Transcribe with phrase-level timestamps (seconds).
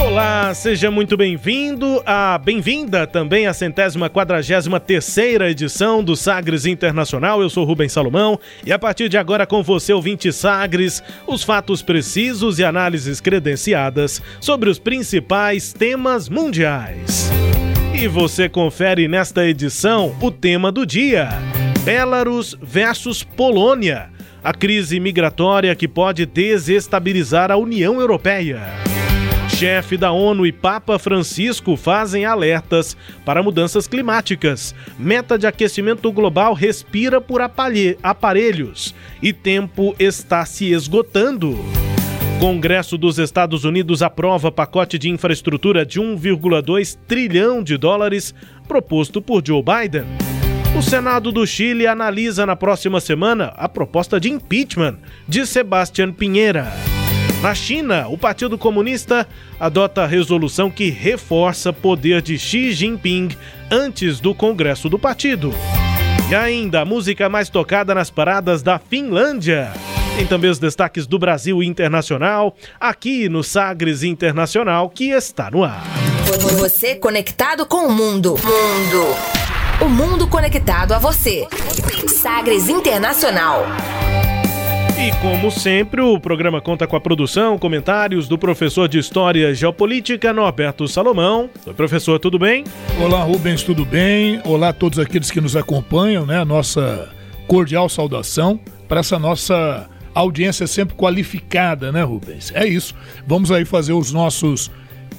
[0.00, 7.42] Olá, seja muito bem-vindo, a bem-vinda também à centésima quadragésima terceira edição do Sagres Internacional.
[7.42, 11.82] Eu sou Rubens Salomão e a partir de agora com você, ouvinte Sagres, os fatos
[11.82, 17.30] precisos e análises credenciadas sobre os principais temas mundiais.
[17.94, 21.28] E você confere nesta edição o tema do dia:
[21.84, 24.08] Belarus versus Polônia.
[24.42, 28.89] A crise migratória que pode desestabilizar a União Europeia
[29.60, 34.74] chefe da ONU e Papa Francisco fazem alertas para mudanças climáticas.
[34.98, 41.58] Meta de aquecimento global respira por aparelhos e tempo está se esgotando.
[42.40, 48.34] Congresso dos Estados Unidos aprova pacote de infraestrutura de 1,2 trilhão de dólares
[48.66, 50.06] proposto por Joe Biden.
[50.74, 54.96] O Senado do Chile analisa na próxima semana a proposta de impeachment
[55.28, 56.72] de Sebastián Pinheira.
[57.42, 59.26] Na China, o Partido Comunista
[59.58, 63.30] adota a resolução que reforça poder de Xi Jinping
[63.70, 65.54] antes do Congresso do partido.
[66.30, 69.72] E ainda a música mais tocada nas paradas da Finlândia.
[70.16, 75.82] Tem também os destaques do Brasil Internacional, aqui no Sagres Internacional, que está no ar.
[76.58, 78.34] Você conectado com o mundo.
[78.34, 79.16] Mundo.
[79.80, 81.48] O mundo conectado a você.
[82.06, 83.64] Sagres Internacional.
[85.02, 90.30] E como sempre, o programa conta com a produção, comentários do professor de História Geopolítica,
[90.30, 91.48] Norberto Salomão.
[91.66, 92.64] Oi, professor, tudo bem?
[93.00, 94.42] Olá, Rubens, tudo bem?
[94.44, 96.44] Olá a todos aqueles que nos acompanham, né?
[96.44, 97.08] Nossa
[97.46, 102.52] cordial saudação para essa nossa audiência sempre qualificada, né, Rubens?
[102.54, 102.94] É isso.
[103.26, 104.70] Vamos aí fazer os nossos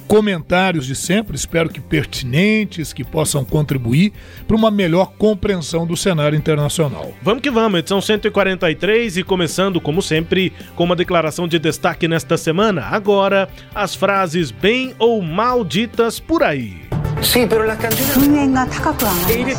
[0.06, 4.12] comentários de sempre, espero que pertinentes, que possam contribuir
[4.46, 7.12] para uma melhor compreensão do cenário internacional.
[7.22, 12.36] Vamos que vamos, edição 143 e começando, como sempre, com uma declaração de destaque nesta
[12.36, 12.82] semana.
[12.82, 16.82] Agora, as frases bem ou mal ditas por aí.
[17.22, 18.16] Sim, pero la cantidad...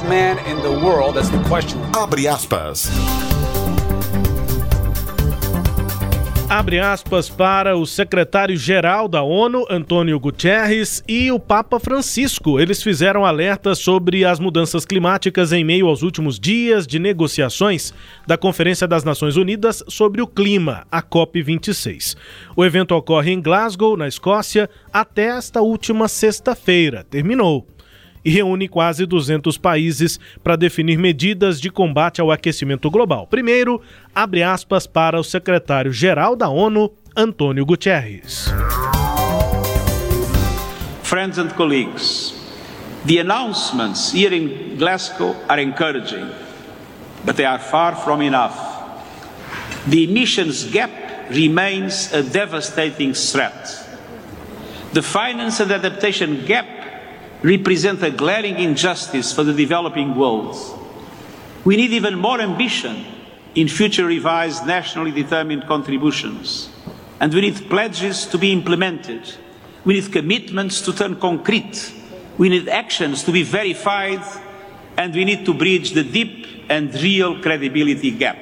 [0.08, 1.80] man in the world, that's the question.
[1.96, 2.90] Abre aspas.
[6.53, 12.59] Abre aspas para o secretário-geral da ONU, Antônio Guterres, e o Papa Francisco.
[12.59, 17.92] Eles fizeram alertas sobre as mudanças climáticas em meio aos últimos dias de negociações
[18.28, 22.16] da Conferência das Nações Unidas sobre o Clima, a COP26.
[22.56, 27.03] O evento ocorre em Glasgow, na Escócia, até esta última sexta-feira.
[27.03, 27.68] Terminou
[28.25, 33.28] e reúne quase 200 países para definir medidas de combate ao aquecimento global.
[33.28, 33.81] Primeiro,
[34.16, 38.51] abre aspas para o secretário-geral da ONU, Antônio Guterres.
[41.03, 42.34] Friends and colleagues,
[43.06, 46.29] the announcements here in Glasgow are encouraging,
[47.25, 48.57] but they are far from enough.
[49.88, 50.91] The emissions gap
[51.30, 53.80] remains a devastating threat.
[54.94, 56.68] The finance and adaptation gap
[57.41, 60.56] represent a glaring injustice for the developing world.
[61.66, 63.06] We need even more ambition
[63.56, 66.69] in future revised nationally determined contributions.
[67.19, 69.22] And we need pledges to be implemented.
[69.86, 71.94] We need commitments to turn concrete.
[72.38, 74.24] We need actions to be verified.
[74.97, 78.38] And we need to bridge the deep and real credibility gap.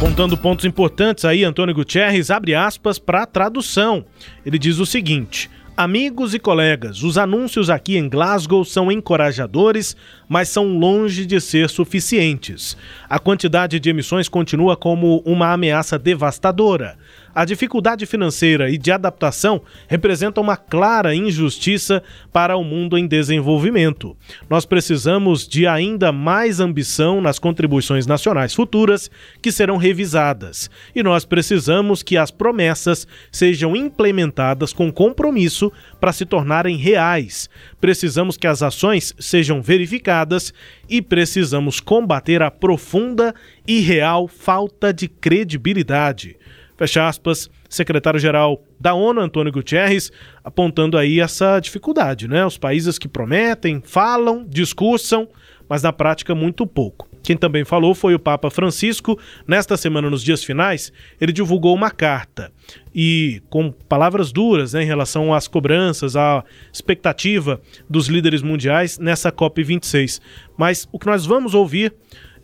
[0.00, 4.04] Contando pontos importantes aí, Antônio Gutierrez abre aspas para a tradução.
[4.46, 9.96] Ele diz o seguinte: Amigos e colegas, os anúncios aqui em Glasgow são encorajadores,
[10.28, 12.76] mas são longe de ser suficientes.
[13.08, 16.98] A quantidade de emissões continua como uma ameaça devastadora.
[17.32, 24.16] A dificuldade financeira e de adaptação representa uma clara injustiça para o mundo em desenvolvimento.
[24.48, 29.08] Nós precisamos de ainda mais ambição nas contribuições nacionais futuras,
[29.40, 30.68] que serão revisadas.
[30.92, 37.48] E nós precisamos que as promessas sejam implementadas com compromisso para se tornarem reais.
[37.80, 40.52] Precisamos que as ações sejam verificadas
[40.88, 43.32] e precisamos combater a profunda
[43.68, 46.39] e real falta de credibilidade
[46.80, 50.10] fecha aspas, secretário-geral da ONU, Antônio Guterres,
[50.42, 52.46] apontando aí essa dificuldade, né?
[52.46, 55.28] Os países que prometem, falam, discursam,
[55.68, 57.06] mas na prática muito pouco.
[57.22, 59.20] Quem também falou foi o Papa Francisco.
[59.46, 60.90] Nesta semana, nos dias finais,
[61.20, 62.50] ele divulgou uma carta
[62.94, 66.42] e com palavras duras né, em relação às cobranças, à
[66.72, 67.60] expectativa
[67.90, 70.18] dos líderes mundiais nessa COP26.
[70.56, 71.92] Mas o que nós vamos ouvir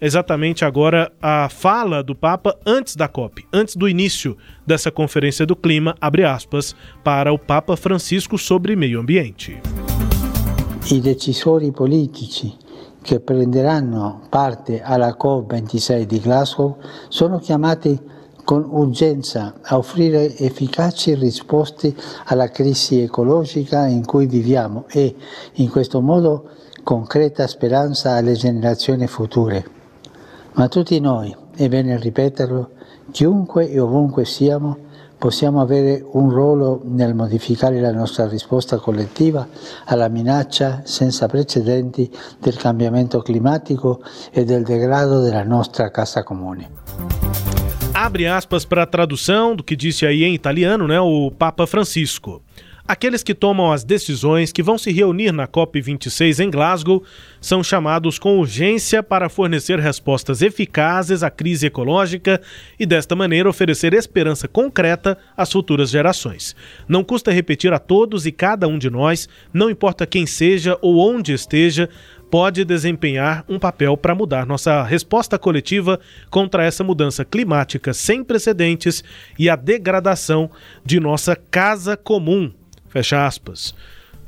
[0.01, 5.57] exatamente agora a fala do Papa antes da COP, antes do início dessa conferência do
[5.57, 9.61] clima, abre aspas, para o Papa Francisco sobre meio ambiente.
[10.89, 12.57] I decisori politici
[13.03, 16.79] che prenderanno parte alla COP26 di Glasgow
[17.09, 17.99] sono chiamati
[18.45, 21.95] con urgenza a offrire efficaci risposte
[22.27, 25.15] alla crisi ecologica in cui viviamo e,
[25.55, 26.51] in questo modo,
[26.85, 29.76] concreta speranza alle generazioni future.
[30.57, 32.71] Ma tutti noi, è bene ripeterlo,
[33.13, 34.79] chiunque e ovunque siamo,
[35.19, 39.47] possiamo avere un ruolo nel modificare la nostra risposta collettiva
[39.85, 42.11] alla minaccia senza precedenti
[42.41, 44.01] del cambiamento climatico
[44.33, 46.71] e del degrado della nostra casa comune.
[47.93, 52.41] Abre aspas para a tradução do que disse aí em italiano, né, o Papa Francisco.
[52.89, 57.03] Aqueles que tomam as decisões que vão se reunir na COP26 em Glasgow
[57.41, 62.41] são chamados com urgência para fornecer respostas eficazes à crise ecológica
[62.79, 66.55] e, desta maneira, oferecer esperança concreta às futuras gerações.
[66.87, 70.99] Não custa repetir a todos e cada um de nós, não importa quem seja ou
[70.99, 71.89] onde esteja,
[72.31, 75.99] pode desempenhar um papel para mudar nossa resposta coletiva
[76.31, 79.03] contra essa mudança climática sem precedentes
[79.37, 80.49] e a degradação
[80.85, 82.53] de nossa casa comum,
[82.89, 83.75] Fecha aspas.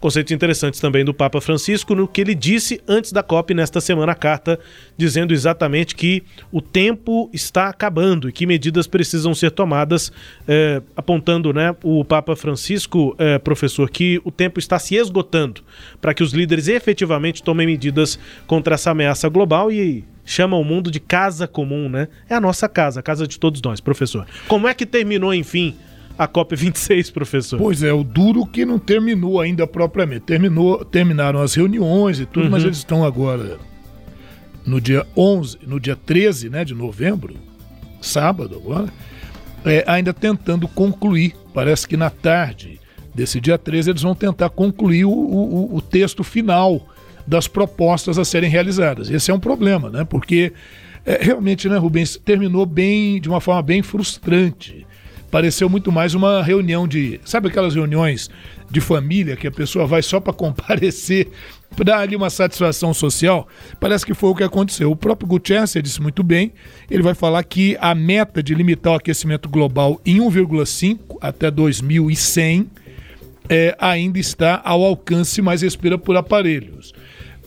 [0.00, 4.12] Conceitos interessantes também do Papa Francisco no que ele disse antes da COP nesta semana,
[4.12, 4.58] a carta
[4.96, 6.22] dizendo exatamente que
[6.52, 10.12] o tempo está acabando e que medidas precisam ser tomadas,
[10.46, 15.62] eh, apontando né, o Papa Francisco, eh, professor, que o tempo está se esgotando
[16.00, 20.93] para que os líderes efetivamente tomem medidas contra essa ameaça global e chama o mundo
[20.93, 22.06] de casa comum, né?
[22.28, 24.26] É a nossa casa, a casa de todos nós, professor.
[24.46, 25.75] Como é que terminou, enfim,
[26.18, 27.58] a COP26, professor?
[27.58, 30.22] Pois é, o duro que não terminou ainda propriamente.
[30.22, 32.50] Terminou, terminaram as reuniões e tudo, uhum.
[32.50, 33.58] mas eles estão agora
[34.66, 37.34] no dia 11, no dia 13 né, de novembro,
[38.00, 38.92] sábado agora,
[39.64, 41.34] é, ainda tentando concluir.
[41.54, 42.80] Parece que na tarde
[43.14, 46.84] desse dia 13 eles vão tentar concluir o, o, o texto final
[47.24, 49.08] das propostas a serem realizadas.
[49.08, 50.04] Esse é um problema, né?
[50.04, 50.52] Porque
[51.06, 54.86] é, realmente, né, Rubens, terminou bem, de uma forma bem frustrante
[55.30, 57.20] pareceu muito mais uma reunião de.
[57.25, 58.30] Sabe aquelas reuniões
[58.70, 61.28] de família que a pessoa vai só para comparecer,
[61.75, 63.46] para dar ali uma satisfação social?
[63.80, 64.90] Parece que foi o que aconteceu.
[64.90, 66.52] O próprio Gutierrez disse muito bem,
[66.90, 72.69] ele vai falar que a meta de limitar o aquecimento global em 1,5 até 2100
[73.48, 76.92] é, ainda está ao alcance, mas respira por aparelhos.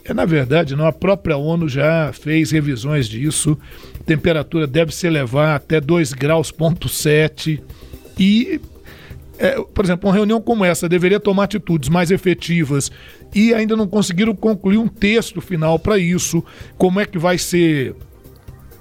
[0.04, 3.58] É, na verdade, não, a própria ONU já fez revisões disso
[4.16, 7.62] temperatura deve se elevar até 2 graus ponto 7
[8.20, 8.60] e
[9.40, 12.92] é, por exemplo, uma reunião como essa deveria tomar atitudes mais efetivas
[13.34, 16.44] e ainda não conseguiram concluir um texto final para isso.
[16.78, 17.96] Como é que vai ser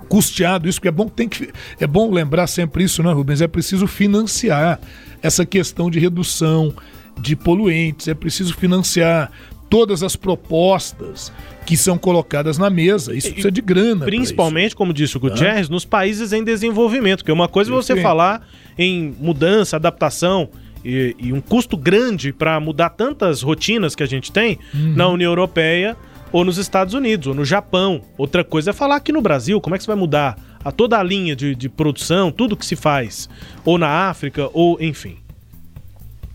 [0.06, 0.78] custeado isso?
[0.78, 3.40] Porque é bom, tem que, é bom lembrar sempre isso, né, Rubens?
[3.40, 4.78] É preciso financiar
[5.22, 6.74] essa questão de redução
[7.18, 9.30] de poluentes, é preciso financiar
[9.70, 11.32] todas as propostas
[11.64, 13.14] que são colocadas na mesa.
[13.14, 14.04] Isso precisa de grana.
[14.04, 17.24] Principalmente, como disse o Gutierrez, nos países em desenvolvimento.
[17.24, 18.46] Que é uma coisa é você falar
[18.76, 20.48] em mudança, adaptação.
[20.84, 24.94] E, e um custo grande para mudar tantas rotinas que a gente tem uhum.
[24.96, 25.96] na União Europeia
[26.32, 28.02] ou nos Estados Unidos ou no Japão.
[28.18, 30.98] Outra coisa é falar aqui no Brasil, como é que você vai mudar a toda
[30.98, 33.28] a linha de, de produção, tudo que se faz,
[33.64, 35.16] ou na África, ou enfim,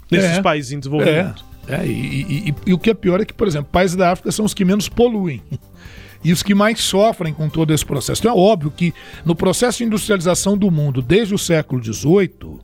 [0.10, 1.44] nesses é, países em desenvolvimento.
[1.52, 1.55] É.
[1.68, 4.32] É, e, e, e, o que é pior é que, por exemplo, países da África
[4.32, 5.42] são os que menos poluem.
[6.24, 8.20] E os que mais sofrem com todo esse processo.
[8.20, 8.92] Então é óbvio que
[9.24, 12.62] no processo de industrialização do mundo, desde o século XVIII,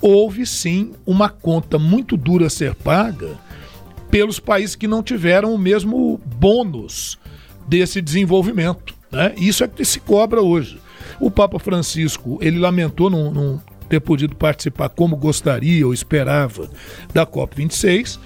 [0.00, 3.38] houve sim uma conta muito dura a ser paga
[4.10, 7.18] pelos países que não tiveram o mesmo bônus
[7.68, 8.94] desse desenvolvimento.
[9.10, 9.34] Né?
[9.36, 10.80] Isso é que se cobra hoje.
[11.20, 16.70] O Papa Francisco, ele lamentou não ter podido participar como gostaria ou esperava
[17.12, 18.18] da COP26,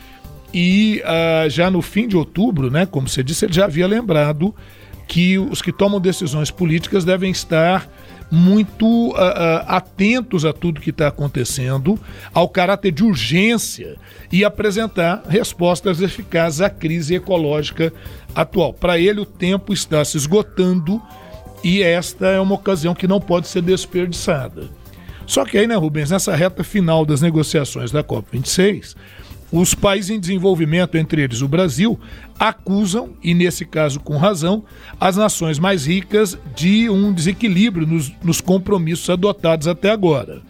[0.58, 4.54] e uh, já no fim de outubro, né, como você disse, ele já havia lembrado
[5.06, 7.86] que os que tomam decisões políticas devem estar
[8.32, 12.00] muito uh, uh, atentos a tudo que está acontecendo,
[12.32, 13.96] ao caráter de urgência
[14.32, 17.92] e apresentar respostas eficazes à crise ecológica
[18.34, 18.72] atual.
[18.72, 21.02] Para ele, o tempo está se esgotando
[21.62, 24.70] e esta é uma ocasião que não pode ser desperdiçada.
[25.26, 28.94] Só que aí, né, Rubens, nessa reta final das negociações da COP26,
[29.53, 31.99] os países em desenvolvimento, entre eles o Brasil,
[32.38, 34.65] acusam, e nesse caso com razão,
[35.00, 40.43] as nações mais ricas de um desequilíbrio nos, nos compromissos adotados até agora.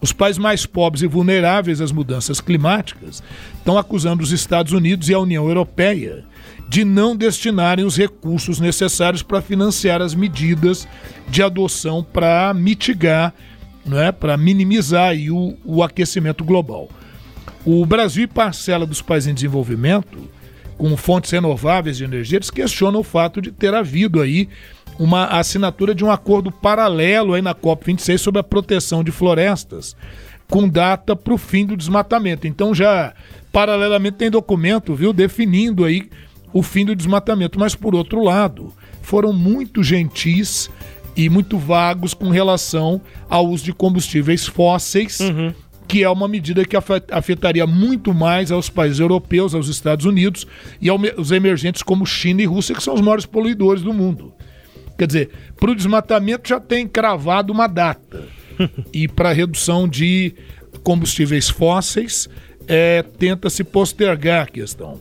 [0.00, 3.22] Os países mais pobres e vulneráveis às mudanças climáticas
[3.56, 6.24] estão acusando os Estados Unidos e a União Europeia
[6.68, 10.86] de não destinarem os recursos necessários para financiar as medidas
[11.28, 13.32] de adoção para mitigar,
[13.84, 16.88] né, para minimizar o, o aquecimento global.
[17.66, 20.30] O Brasil e parcela dos países em desenvolvimento,
[20.78, 24.48] com fontes renováveis de energia, eles questionam o fato de ter havido aí
[25.00, 29.96] uma assinatura de um acordo paralelo aí na COP26 sobre a proteção de florestas,
[30.48, 32.46] com data para o fim do desmatamento.
[32.46, 33.12] Então já
[33.52, 36.08] paralelamente tem documento, viu, definindo aí
[36.52, 37.58] o fim do desmatamento.
[37.58, 40.70] Mas por outro lado, foram muito gentis
[41.16, 45.18] e muito vagos com relação ao uso de combustíveis fósseis.
[45.18, 45.52] Uhum
[45.86, 46.76] que é uma medida que
[47.10, 50.46] afetaria muito mais aos países europeus, aos Estados Unidos
[50.80, 54.32] e aos emergentes como China e Rússia, que são os maiores poluidores do mundo.
[54.98, 58.24] Quer dizer, para o desmatamento já tem cravado uma data.
[58.92, 60.34] e para a redução de
[60.82, 62.28] combustíveis fósseis,
[62.66, 65.00] é, tenta-se postergar a questão.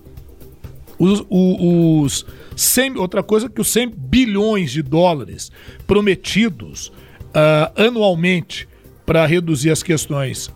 [0.98, 2.26] Os, os
[2.56, 5.52] 100, outra coisa que os 100 bilhões de dólares
[5.86, 8.68] prometidos uh, anualmente
[9.06, 10.50] para reduzir as questões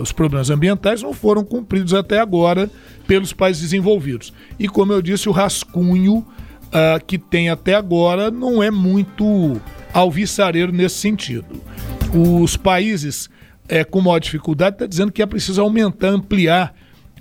[0.00, 2.70] os problemas ambientais não foram cumpridos até agora
[3.06, 4.32] pelos países desenvolvidos.
[4.58, 6.26] E como eu disse, o rascunho
[6.72, 9.60] uh, que tem até agora não é muito
[9.92, 11.46] alvissareiro nesse sentido.
[12.14, 13.28] Os países
[13.68, 16.74] é, com maior dificuldade estão tá dizendo que é preciso aumentar, ampliar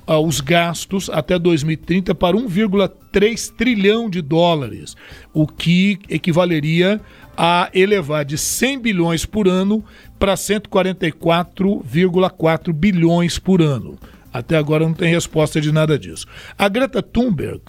[0.08, 4.96] uh, os gastos até 2030 para 1,3 trilhão de dólares,
[5.34, 7.00] o que equivaleria
[7.38, 9.84] a elevar de 100 bilhões por ano
[10.22, 13.98] para 144,4 bilhões por ano.
[14.32, 16.28] Até agora não tem resposta de nada disso.
[16.56, 17.62] A Greta Thunberg,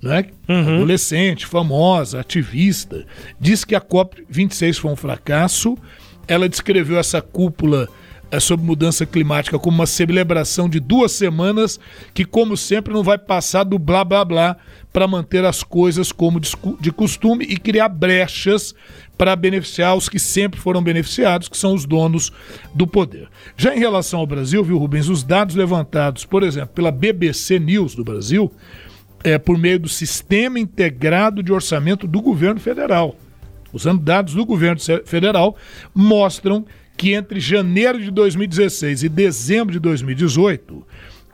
[0.00, 0.76] né, uhum.
[0.76, 3.04] adolescente, famosa, ativista,
[3.40, 5.76] disse que a COP26 foi um fracasso.
[6.28, 7.88] Ela descreveu essa cúpula
[8.30, 11.78] é sobre mudança climática como uma celebração de duas semanas
[12.12, 14.56] que, como sempre, não vai passar do blá blá blá
[14.92, 16.40] para manter as coisas como
[16.80, 18.74] de costume e criar brechas
[19.16, 22.32] para beneficiar os que sempre foram beneficiados, que são os donos
[22.74, 23.28] do poder.
[23.56, 27.94] Já em relação ao Brasil, viu, Rubens, os dados levantados, por exemplo, pela BBC News
[27.94, 28.52] do Brasil,
[29.24, 33.16] é, por meio do Sistema Integrado de Orçamento do Governo Federal,
[33.72, 35.56] usando dados do governo federal,
[35.94, 36.64] mostram
[36.96, 40.86] que entre janeiro de 2016 e dezembro de 2018,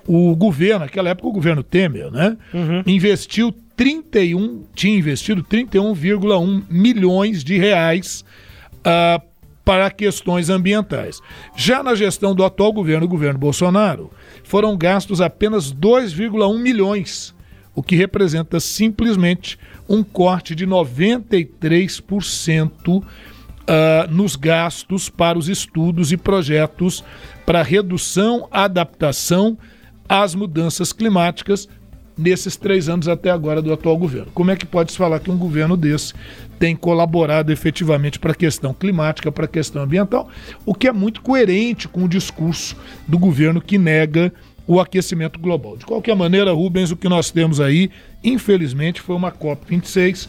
[0.07, 2.83] o governo, naquela época o governo Temer, né, uhum.
[2.87, 8.25] investiu 31, tinha investido 31,1 milhões de reais
[8.78, 9.23] uh,
[9.64, 11.21] para questões ambientais.
[11.57, 14.11] Já na gestão do atual governo, o governo Bolsonaro,
[14.42, 17.33] foram gastos apenas 2,1 milhões,
[17.75, 23.02] o que representa simplesmente um corte de 93%
[23.62, 27.04] uh, nos gastos para os estudos e projetos
[27.45, 29.59] para redução, adaptação
[30.09, 31.69] às mudanças climáticas
[32.16, 34.31] nesses três anos até agora do atual governo.
[34.35, 36.14] Como é que pode se falar que um governo desse
[36.59, 40.28] tem colaborado efetivamente para a questão climática, para a questão ambiental,
[40.64, 42.76] o que é muito coerente com o discurso
[43.09, 44.33] do governo que nega
[44.66, 45.76] o aquecimento global.
[45.76, 47.90] De qualquer maneira, Rubens, o que nós temos aí,
[48.23, 50.28] infelizmente, foi uma COP26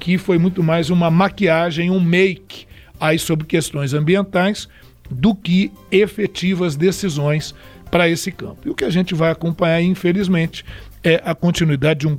[0.00, 2.66] que foi muito mais uma maquiagem, um make
[3.00, 4.68] aí sobre questões ambientais
[5.10, 7.54] do que efetivas decisões
[7.90, 8.62] para esse campo.
[8.66, 10.64] E o que a gente vai acompanhar, infelizmente,
[11.02, 12.18] é a continuidade de um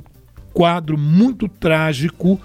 [0.52, 2.40] quadro muito trágico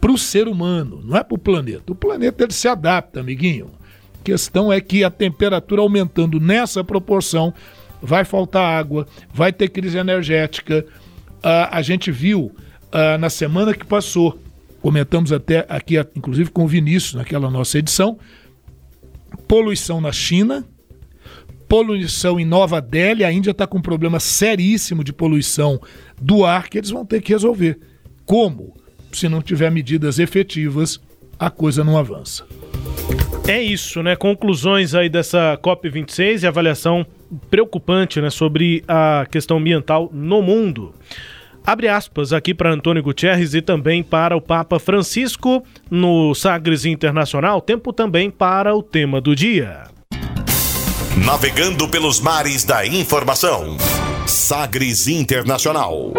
[0.00, 1.92] para o ser humano, não é para o planeta.
[1.92, 3.70] O planeta ele se adapta, amiguinho.
[4.18, 7.52] A questão é que a temperatura aumentando nessa proporção
[8.02, 10.84] vai faltar água, vai ter crise energética.
[11.38, 14.38] Uh, a gente viu uh, na semana que passou
[14.80, 18.18] comentamos até aqui, inclusive com o Vinícius, naquela nossa edição,
[19.46, 20.64] poluição na China,
[21.68, 25.80] poluição em Nova Delhi, a Índia está com um problema seríssimo de poluição
[26.20, 27.78] do ar que eles vão ter que resolver.
[28.24, 28.76] Como?
[29.12, 31.00] Se não tiver medidas efetivas,
[31.38, 32.44] a coisa não avança.
[33.48, 34.14] É isso, né?
[34.14, 37.04] Conclusões aí dessa COP26 e avaliação
[37.50, 40.94] preocupante, né, sobre a questão ambiental no mundo.
[41.70, 47.60] Abre aspas aqui para Antônio Gutierrez e também para o Papa Francisco no Sagres Internacional,
[47.60, 49.84] tempo também para o tema do dia.
[51.24, 53.76] Navegando pelos mares da informação.
[54.26, 56.12] Sagres Internacional.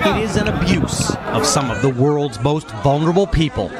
[0.00, 3.70] It is an abuse of some of the world's most vulnerable people.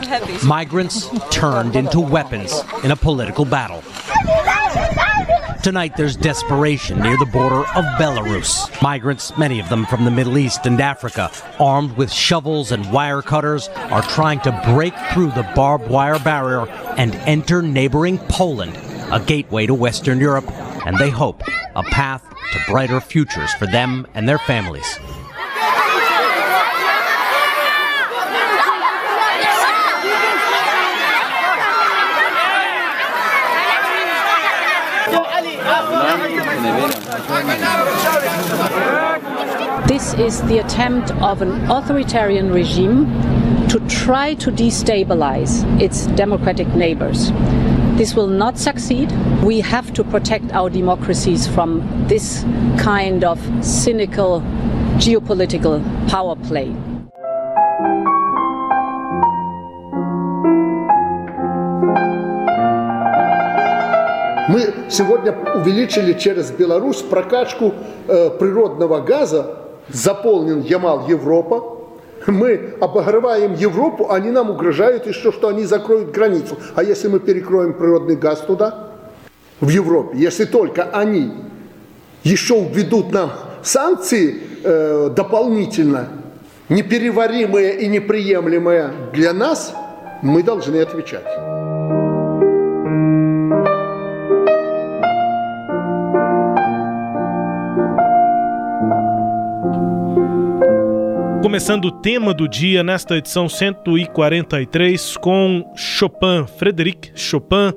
[0.44, 3.82] Migrants turned into weapons in a political battle.
[5.62, 8.70] Tonight, there's desperation near the border of Belarus.
[8.80, 13.22] Migrants, many of them from the Middle East and Africa, armed with shovels and wire
[13.22, 18.78] cutters, are trying to break through the barbed wire barrier and enter neighboring Poland,
[19.12, 20.48] a gateway to Western Europe,
[20.86, 21.42] and they hope
[21.74, 22.22] a path
[22.52, 24.98] to brighter futures for them and their families.
[39.86, 43.06] This is the attempt of an authoritarian regime
[43.68, 47.30] to try to destabilize its democratic neighbors.
[47.96, 49.12] This will not succeed.
[49.42, 52.44] We have to protect our democracies from this
[52.78, 54.40] kind of cynical
[54.98, 56.74] geopolitical power play.
[64.48, 67.74] Мы сегодня увеличили через Беларусь прокачку
[68.08, 71.76] э, природного газа, заполнен Ямал Европа.
[72.26, 76.56] Мы обогреваем Европу, они нам угрожают еще, что они закроют границу.
[76.74, 78.88] А если мы перекроем природный газ туда,
[79.60, 81.30] в Европе, если только они
[82.22, 86.08] еще введут нам санкции э, дополнительно,
[86.70, 89.74] непереваримые и неприемлемые для нас,
[90.22, 91.57] мы должны отвечать.
[101.48, 107.72] Começando o tema do dia nesta edição 143 com Chopin, Frédéric Chopin,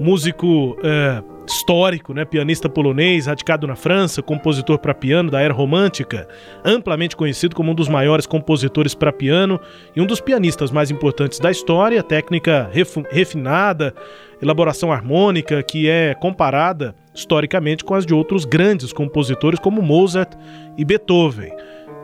[0.00, 6.26] músico é, histórico, né, pianista polonês, radicado na França, compositor para piano da era romântica,
[6.64, 9.60] amplamente conhecido como um dos maiores compositores para piano
[9.94, 12.70] e um dos pianistas mais importantes da história, técnica
[13.10, 13.94] refinada,
[14.40, 20.32] elaboração harmônica que é comparada historicamente com as de outros grandes compositores como Mozart
[20.78, 21.52] e Beethoven.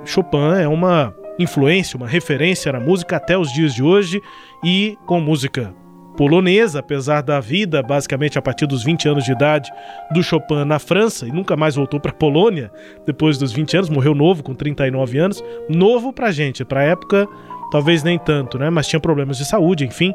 [0.08, 4.22] Chopin é uma influência, uma referência na música até os dias de hoje
[4.64, 5.74] e com música
[6.16, 9.70] polonesa, apesar da vida basicamente a partir dos 20 anos de idade
[10.10, 12.72] do Chopin na França e nunca mais voltou para a Polônia
[13.06, 17.28] depois dos 20 anos, morreu novo com 39 anos, novo pra gente, pra época
[17.70, 20.14] talvez nem tanto, né, mas tinha problemas de saúde, enfim.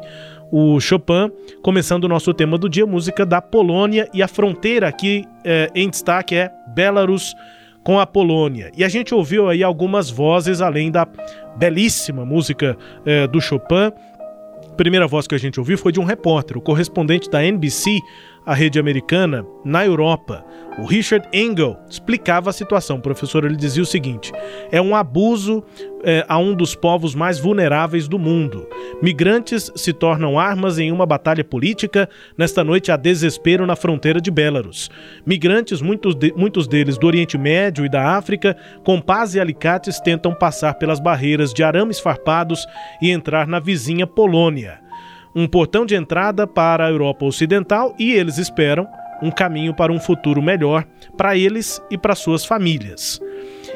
[0.50, 1.30] O Chopin,
[1.62, 5.88] começando o nosso tema do dia, música da Polônia e a fronteira aqui é, em
[5.88, 7.34] destaque é Belarus
[7.84, 8.72] com a Polônia.
[8.76, 11.06] E a gente ouviu aí algumas vozes além da
[11.56, 13.92] belíssima música é, do Chopin.
[14.70, 18.00] A primeira voz que a gente ouviu foi de um repórter, o correspondente da NBC
[18.46, 20.44] a rede americana na Europa.
[20.78, 22.96] O Richard Engel explicava a situação.
[22.96, 24.32] O professor ele dizia o seguinte:
[24.72, 25.62] é um abuso
[26.02, 28.68] é, a um dos povos mais vulneráveis do mundo.
[29.00, 32.08] Migrantes se tornam armas em uma batalha política.
[32.36, 34.90] Nesta noite há desespero na fronteira de Belarus.
[35.24, 40.00] Migrantes, muitos, de, muitos deles do Oriente Médio e da África, com pás e alicates
[40.00, 42.66] tentam passar pelas barreiras de arames farpados
[43.00, 44.83] e entrar na vizinha Polônia
[45.34, 48.86] um portão de entrada para a Europa Ocidental e eles esperam
[49.22, 50.84] um caminho para um futuro melhor
[51.16, 53.20] para eles e para suas famílias.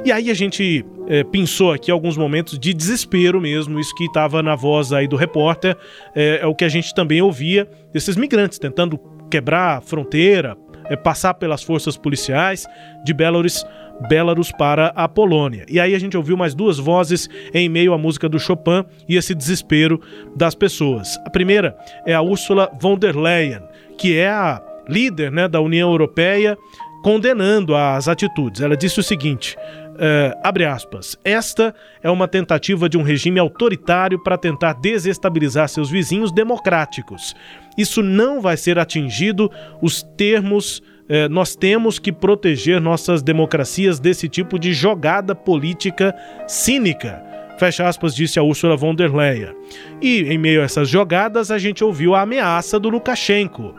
[0.04, 4.42] E aí a gente é, pensou aqui alguns momentos de desespero mesmo, isso que estava
[4.42, 5.76] na voz aí do repórter,
[6.14, 8.98] é, é, o que a gente também ouvia desses migrantes tentando
[9.30, 10.56] quebrar a fronteira,
[10.88, 12.66] é, passar pelas forças policiais
[13.04, 13.64] de Belarus
[14.08, 15.66] Belarus para a Polônia.
[15.68, 19.16] E aí a gente ouviu mais duas vozes em meio à música do Chopin e
[19.16, 20.00] esse desespero
[20.36, 21.18] das pessoas.
[21.26, 23.62] A primeira é a Ursula von der Leyen,
[23.96, 26.56] que é a líder né, da União Europeia,
[27.02, 28.60] condenando as atitudes.
[28.60, 29.56] Ela disse o seguinte:
[29.98, 35.90] é, abre aspas, esta é uma tentativa de um regime autoritário para tentar desestabilizar seus
[35.90, 37.34] vizinhos democráticos.
[37.76, 39.50] Isso não vai ser atingido
[39.82, 46.14] os termos é, nós temos que proteger nossas democracias desse tipo de jogada política
[46.46, 47.24] cínica.
[47.58, 49.54] Fecha aspas, disse a Ursula von der Leyen.
[50.02, 53.74] E em meio a essas jogadas, a gente ouviu a ameaça do Lukashenko.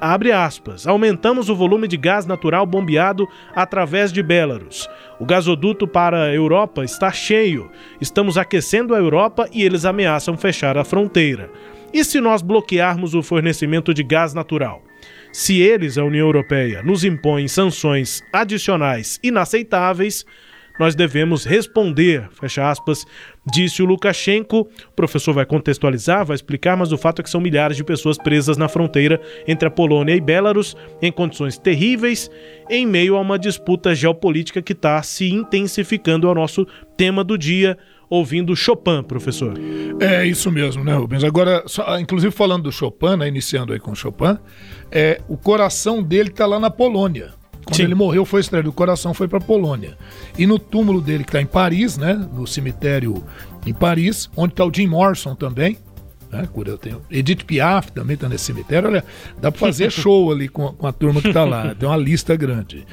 [0.00, 0.86] Abre aspas.
[0.86, 4.88] Aumentamos o volume de gás natural bombeado através de Belarus.
[5.18, 7.70] O gasoduto para a Europa está cheio.
[8.00, 11.50] Estamos aquecendo a Europa e eles ameaçam fechar a fronteira.
[11.92, 14.82] E se nós bloquearmos o fornecimento de gás natural?
[15.32, 20.24] Se eles, a União Europeia, nos impõem sanções adicionais inaceitáveis,
[20.78, 23.04] nós devemos responder, fecha aspas,
[23.46, 24.60] disse o Lukashenko.
[24.60, 28.16] O professor vai contextualizar, vai explicar, mas o fato é que são milhares de pessoas
[28.16, 32.30] presas na fronteira entre a Polônia e Belarus em condições terríveis,
[32.70, 36.26] em meio a uma disputa geopolítica que está se intensificando.
[36.26, 37.76] É o nosso tema do dia
[38.10, 39.54] ouvindo Chopin, professor.
[40.00, 41.24] É isso mesmo, né, Rubens?
[41.24, 44.38] Agora, só, inclusive falando do Chopin, né, iniciando aí com Chopin,
[44.90, 47.37] é, o coração dele está lá na Polônia.
[47.68, 47.82] Quando Sim.
[47.82, 49.94] ele morreu, foi extraído o coração, foi para Polônia.
[50.38, 53.22] E no túmulo dele, que está em Paris, né, no cemitério
[53.66, 55.76] em Paris, onde está o Jim Morrison também,
[56.32, 56.48] né,
[56.80, 58.88] tenho, Edith Piaf também está nesse cemitério.
[58.88, 59.04] Olha,
[59.38, 61.74] dá para fazer show ali com, a turma que está lá.
[61.74, 62.86] Tem uma lista grande.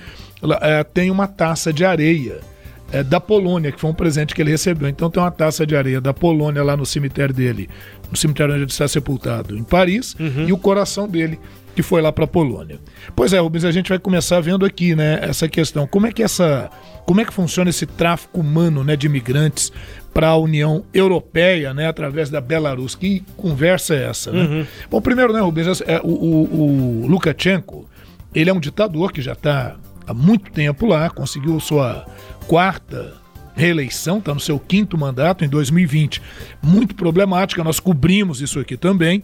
[0.59, 2.41] É, tem uma taça de areia
[2.91, 4.87] é, da Polônia, que foi um presente que ele recebeu.
[4.87, 7.69] Então tem uma taça de areia da Polônia lá no cemitério dele,
[8.09, 10.47] no cemitério onde ele está sepultado, em Paris, uhum.
[10.47, 11.39] e o coração dele
[11.75, 12.79] que foi lá para a Polônia.
[13.15, 15.85] Pois é, Rubens, a gente vai começar vendo aqui, né, essa questão.
[15.85, 16.69] Como é que essa,
[17.05, 19.73] como é que funciona esse tráfico humano, né, de imigrantes
[20.13, 22.95] para a União Europeia, né, através da Belarus?
[22.95, 24.43] Que conversa é essa, né?
[24.43, 24.65] Uhum.
[24.89, 27.89] Bom, primeiro, né, Rubens, é, o, o, o Lukashenko,
[28.33, 29.75] ele é um ditador que já está
[30.07, 32.05] há muito tempo lá, conseguiu sua
[32.47, 33.13] quarta
[33.55, 36.21] reeleição, está no seu quinto mandato em 2020.
[36.61, 39.23] Muito problemática, nós cobrimos isso aqui também.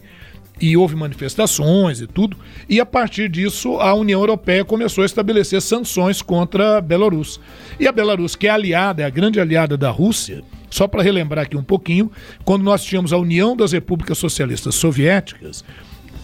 [0.60, 2.36] E houve manifestações e tudo.
[2.68, 7.40] E a partir disso, a União Europeia começou a estabelecer sanções contra a Belarus.
[7.80, 11.44] E a Belarus, que é aliada, é a grande aliada da Rússia, só para relembrar
[11.44, 12.12] aqui um pouquinho,
[12.44, 15.64] quando nós tínhamos a União das Repúblicas Socialistas Soviéticas,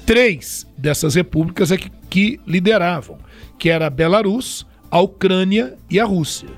[0.08, 3.18] três dessas repúblicas é que, que lideravam,
[3.58, 6.48] que era a Belarus, a Ucrânia e a Rússia.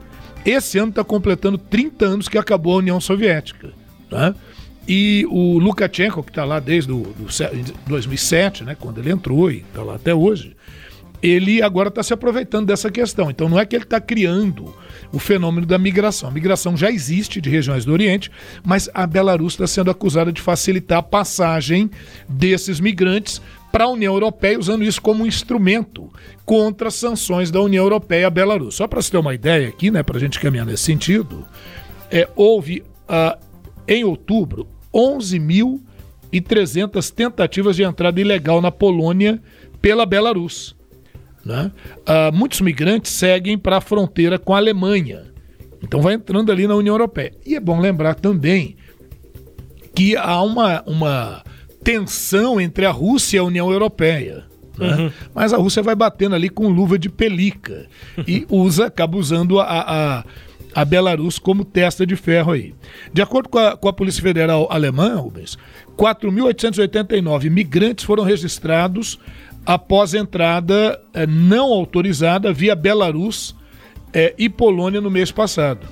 [0.47, 3.73] Esse ano está completando 30 anos que acabou a União Soviética.
[4.09, 4.37] Tá?
[4.87, 7.27] E o Lukashenko, que está lá desde o, do,
[7.89, 10.57] 2007, né, quando ele entrou e está lá até hoje,
[11.23, 13.31] ele agora está se aproveitando dessa questão.
[13.31, 14.75] Então não é que ele está criando
[15.13, 16.29] o fenômeno da migração.
[16.29, 18.31] A migração já existe de regiões do Oriente,
[18.65, 21.91] mas a Belarus está sendo acusada de facilitar a passagem
[22.29, 26.11] desses migrantes para a União Europeia, usando isso como um instrumento
[26.45, 28.77] contra as sanções da União Europeia à Belarus.
[28.77, 31.47] Só para você ter uma ideia aqui, né, para a gente caminhar nesse sentido,
[32.11, 33.39] é, houve uh,
[33.87, 39.41] em outubro 11.300 tentativas de entrada ilegal na Polônia
[39.81, 40.75] pela Belarus.
[41.45, 41.71] Né?
[42.01, 45.25] Uh, muitos migrantes seguem para a fronteira com a Alemanha.
[45.83, 47.33] Então vai entrando ali na União Europeia.
[47.47, 48.77] E é bom lembrar também
[49.95, 51.43] que há uma, uma
[51.83, 54.45] tensão entre a Rússia e a União Europeia.
[54.79, 54.95] Né?
[54.97, 55.13] Uhum.
[55.35, 57.87] Mas a Rússia vai batendo ali com luva de pelica
[58.27, 60.25] e usa, acaba usando a, a,
[60.75, 62.75] a, Belarus como testa de ferro aí.
[63.13, 65.59] De acordo com a, com a Polícia Federal Alemã, Rubens,
[65.97, 69.19] 4.889 migrantes foram registrados
[69.65, 73.55] após entrada é, não autorizada via Belarus
[74.13, 75.87] é, e Polônia no mês passado.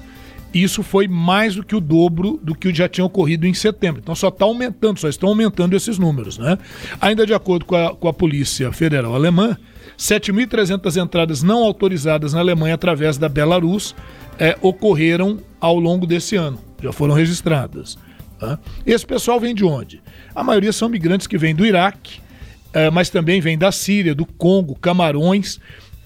[0.53, 4.01] Isso foi mais do que o dobro do que já tinha ocorrido em setembro.
[4.03, 6.39] Então só está aumentando, só estão aumentando esses números.
[6.39, 6.59] Né?
[7.01, 9.57] Ainda de acordo com a, com a Polícia Federal Alemã,
[9.99, 13.95] 7.300 entradas não autorizadas na Alemanha através da Belarus
[14.39, 17.99] é, ocorreram ao longo desse ano, já foram registradas.
[18.39, 18.59] Tá?
[18.87, 20.01] Esse pessoal vem de onde?
[20.35, 22.21] A maioria são migrantes que vêm do Iraque,
[22.73, 25.59] é, mas também vêm da Síria, do Congo, Camarões,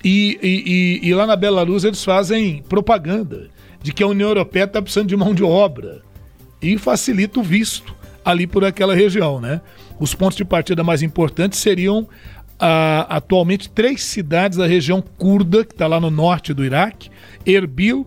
[0.05, 3.49] e, e, e, e lá na Belarus eles fazem propaganda
[3.83, 6.03] de que a União Europeia está precisando de mão de obra
[6.61, 7.95] e facilita o visto
[8.25, 9.61] ali por aquela região, né?
[9.99, 12.09] Os pontos de partida mais importantes seriam
[12.59, 17.11] ah, atualmente três cidades da região curda, que está lá no norte do Iraque,
[17.45, 18.07] Erbil,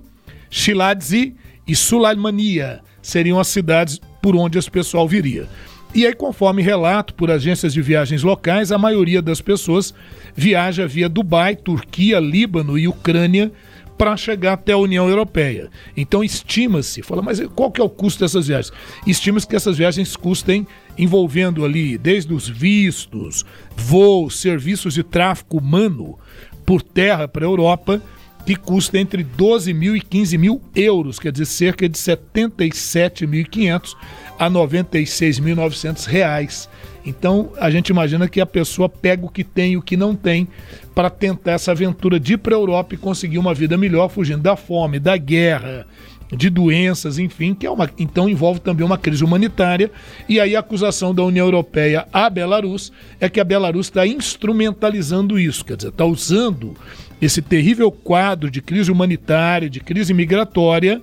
[0.50, 1.36] Shiladzi
[1.68, 5.48] e Sulaimania seriam as cidades por onde esse pessoal viria.
[5.96, 9.94] E aí, conforme relato por agências de viagens locais, a maioria das pessoas
[10.36, 13.50] viaja via Dubai, Turquia, Líbano e Ucrânia
[13.98, 15.70] para chegar até a União Europeia.
[15.96, 18.74] Então estima-se, fala, mas qual que é o custo dessas viagens?
[19.08, 26.20] Estima-se que essas viagens custem envolvendo ali desde os vistos, voos, serviços de tráfico humano
[26.66, 28.02] por terra para a Europa,
[28.46, 33.96] que custa entre 12 mil e 15 mil euros, quer dizer, cerca de 77.500
[34.38, 36.70] a 96.900 reais.
[37.06, 40.16] Então a gente imagina que a pessoa pega o que tem e o que não
[40.16, 40.48] tem
[40.94, 44.42] para tentar essa aventura de ir para a Europa e conseguir uma vida melhor, fugindo
[44.42, 45.86] da fome, da guerra,
[46.32, 49.92] de doenças, enfim, que é uma, então envolve também uma crise humanitária.
[50.28, 55.40] E aí a acusação da União Europeia à Belarus é que a Belarus está instrumentalizando
[55.40, 56.76] isso, quer dizer, está usando
[57.22, 61.02] esse terrível quadro de crise humanitária, de crise migratória,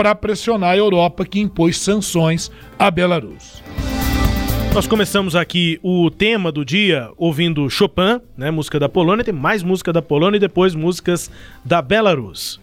[0.00, 3.62] para pressionar a Europa que impôs sanções à Belarus.
[4.72, 9.62] Nós começamos aqui o tema do dia ouvindo Chopin, né, música da Polônia, tem mais
[9.62, 11.30] música da Polônia e depois músicas
[11.62, 12.58] da Belarus.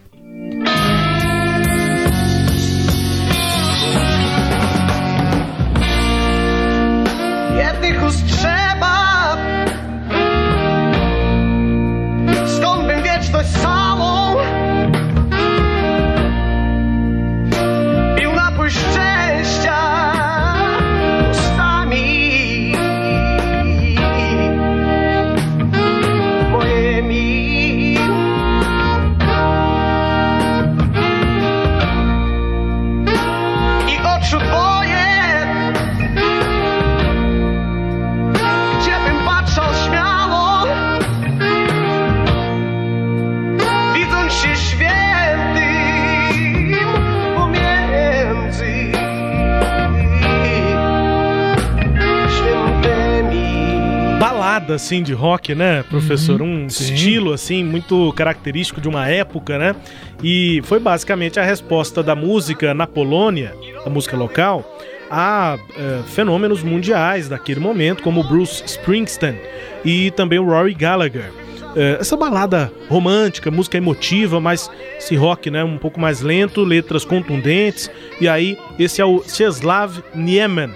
[54.68, 56.42] Balada assim de rock, né, professor?
[56.42, 56.94] Uhum, um sim.
[56.94, 59.76] estilo assim muito característico de uma época, né?
[60.22, 64.78] E foi basicamente a resposta da música na Polônia, a música local,
[65.10, 69.40] a é, fenômenos mundiais daquele momento, como Bruce Springsteen
[69.86, 71.32] e também o Rory Gallagher.
[71.76, 77.06] É, essa balada romântica, música emotiva, mas esse rock né, um pouco mais lento, letras
[77.06, 77.90] contundentes.
[78.20, 80.72] E aí, esse é o Czeslaw Niemen.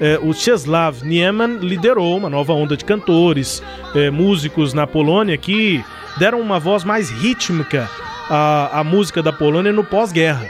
[0.00, 3.62] É, o Czeslaw Niemen liderou uma nova onda de cantores,
[3.94, 5.84] é, músicos na Polônia que
[6.18, 7.88] deram uma voz mais rítmica
[8.28, 10.48] à, à música da Polônia no pós-guerra,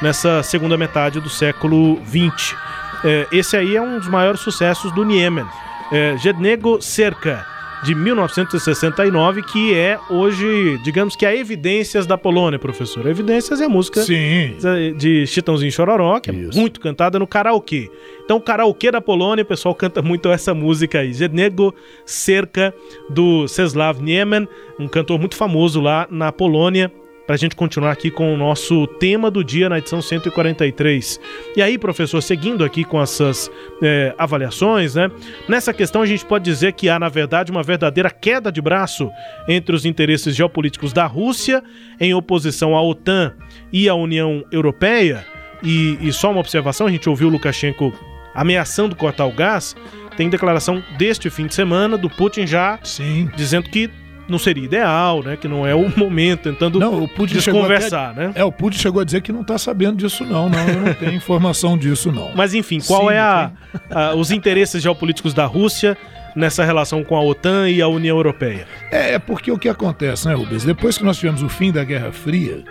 [0.00, 2.56] nessa segunda metade do século XX.
[3.04, 5.46] É, esse aí é um dos maiores sucessos do Niemen.
[5.92, 7.46] É, Jednego Cerca
[7.82, 13.06] de 1969, que é hoje, digamos que a Evidências da Polônia, professor.
[13.06, 14.56] Evidências é a música Sim.
[14.96, 16.58] de Chitãozinho Chororó, que é Isso.
[16.58, 17.90] é muito cantada no karaokê.
[18.24, 21.12] Então, o karaokê da Polônia, o pessoal canta muito essa música aí.
[21.12, 22.74] Jednego Cerca,
[23.08, 26.90] do Czeslaw Niemen, um cantor muito famoso lá na Polônia
[27.26, 31.20] para a gente continuar aqui com o nosso tema do dia na edição 143.
[31.56, 33.50] E aí, professor, seguindo aqui com essas
[33.82, 35.10] é, avaliações, né?
[35.48, 39.10] Nessa questão a gente pode dizer que há, na verdade, uma verdadeira queda de braço
[39.48, 41.62] entre os interesses geopolíticos da Rússia
[42.00, 43.34] em oposição à OTAN
[43.72, 45.26] e à União Europeia.
[45.62, 47.92] E, e só uma observação, a gente ouviu o Lukashenko
[48.34, 49.74] ameaçando cortar o gás.
[50.16, 53.28] Tem declaração deste fim de semana do Putin já Sim.
[53.34, 53.90] dizendo que
[54.28, 55.36] não seria ideal, né?
[55.36, 58.32] Que não é o momento, tentando não, o Putin conversar, né?
[58.34, 60.48] É, o Putin chegou a dizer que não está sabendo disso, não.
[60.48, 62.30] Não, eu não tenho informação disso, não.
[62.34, 63.50] Mas enfim, qual Sim, é a,
[63.90, 65.96] a, os interesses geopolíticos da Rússia
[66.34, 68.66] nessa relação com a OTAN e a União Europeia?
[68.90, 70.64] É, é porque o que acontece, né, Rubens?
[70.64, 72.64] Depois que nós tivemos o fim da Guerra Fria,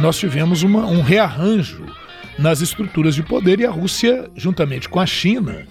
[0.00, 1.84] nós tivemos uma, um rearranjo
[2.38, 5.66] nas estruturas de poder e a Rússia, juntamente com a China,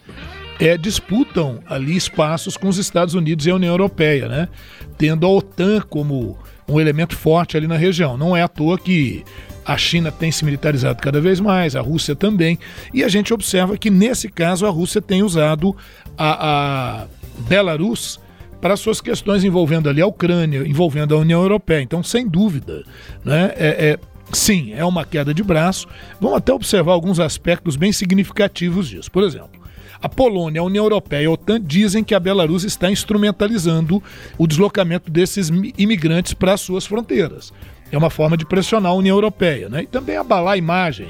[0.60, 4.50] é, disputam ali espaços com os Estados Unidos e a União Europeia, né?
[4.98, 8.17] Tendo a OTAN como um elemento forte ali na região.
[8.17, 9.24] Não é à toa que
[9.65, 12.60] a China tem se militarizado cada vez mais, a Rússia também.
[12.93, 15.76] E a gente observa que, nesse caso, a Rússia tem usado
[16.17, 17.08] a, a
[17.48, 18.19] Belarus
[18.60, 21.82] para suas questões envolvendo ali a Ucrânia, envolvendo a União Europeia.
[21.82, 22.84] Então, sem dúvida,
[23.24, 24.00] né, é, é,
[24.34, 25.88] sim, é uma queda de braço.
[26.19, 29.10] Vamos até observar alguns aspectos bem significativos disso.
[29.10, 29.59] Por exemplo,
[30.02, 34.02] a Polônia, a União Europeia e a OTAN dizem que a Belarus está instrumentalizando
[34.38, 37.54] o deslocamento desses imigrantes para as suas fronteiras.
[37.92, 39.84] É uma forma de pressionar a União Europeia né?
[39.84, 41.10] e também abalar a imagem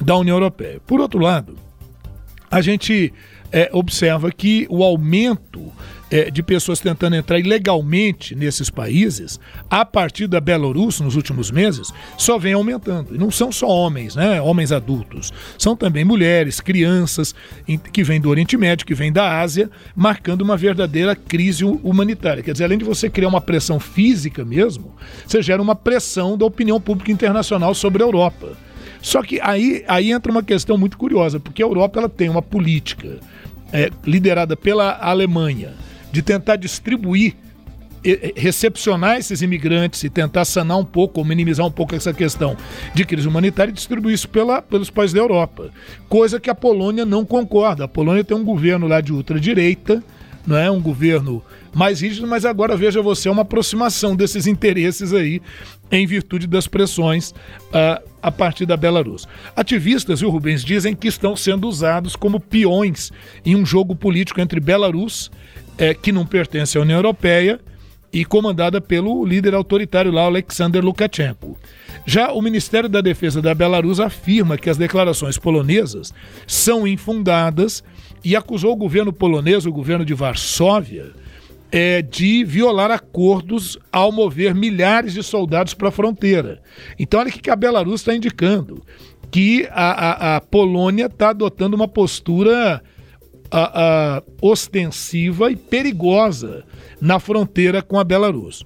[0.00, 0.80] da União Europeia.
[0.86, 1.56] Por outro lado,
[2.50, 3.12] a gente
[3.52, 5.72] é, observa que o aumento
[6.12, 11.90] é, de pessoas tentando entrar ilegalmente nesses países, a partir da Belarus nos últimos meses,
[12.18, 13.14] só vem aumentando.
[13.14, 14.40] E não são só homens, né?
[14.42, 15.32] Homens adultos.
[15.58, 17.34] São também mulheres, crianças
[17.90, 22.42] que vêm do Oriente Médio, que vêm da Ásia, marcando uma verdadeira crise humanitária.
[22.42, 24.94] Quer dizer, além de você criar uma pressão física mesmo,
[25.26, 28.50] você gera uma pressão da opinião pública internacional sobre a Europa.
[29.00, 32.42] Só que aí, aí entra uma questão muito curiosa, porque a Europa ela tem uma
[32.42, 33.18] política
[33.72, 35.74] é, liderada pela Alemanha
[36.12, 37.34] de tentar distribuir,
[38.36, 42.56] recepcionar esses imigrantes e tentar sanar um pouco, ou minimizar um pouco essa questão
[42.92, 45.70] de crise humanitária e distribuir isso pela, pelos países da Europa.
[46.08, 47.84] Coisa que a Polônia não concorda.
[47.84, 50.02] A Polônia tem um governo lá de ultradireita,
[50.46, 51.42] não é um governo
[51.74, 55.40] mais rígido, mas agora veja você uma aproximação desses interesses aí
[55.90, 59.26] em virtude das pressões uh, a partir da Belarus.
[59.54, 63.12] Ativistas, e o Rubens, dizem que estão sendo usados como peões
[63.44, 65.30] em um jogo político entre Belarus
[65.78, 67.60] é, que não pertence à União Europeia
[68.12, 71.56] e comandada pelo líder autoritário lá, Alexander Lukashenko.
[72.04, 76.12] Já o Ministério da Defesa da Belarus afirma que as declarações polonesas
[76.46, 77.82] são infundadas
[78.22, 81.12] e acusou o governo polonês, o governo de Varsóvia,
[81.72, 86.62] é, de violar acordos ao mover milhares de soldados para a fronteira.
[86.98, 88.82] Então, olha o que a Belarus está indicando:
[89.30, 92.82] que a, a, a Polônia está adotando uma postura
[93.50, 96.64] a, ostensiva e perigosa
[97.00, 98.64] na fronteira com a Belarus.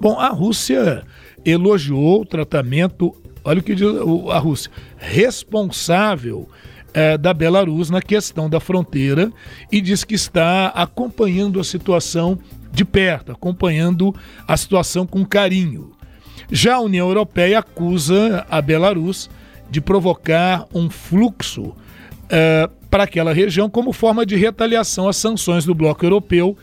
[0.00, 1.04] Bom, a Rússia
[1.44, 3.86] elogiou o tratamento, olha o que diz
[4.30, 6.48] a Rússia, responsável
[6.92, 9.30] é, da Belarus na questão da fronteira
[9.70, 12.38] e diz que está acompanhando a situação
[12.72, 14.14] de perto, acompanhando
[14.46, 15.92] a situação com carinho.
[16.50, 19.28] Já a União Europeia acusa a Belarus
[19.70, 25.74] de provocar um fluxo uh, para aquela região como forma de retaliação às sanções do
[25.74, 26.56] bloco europeu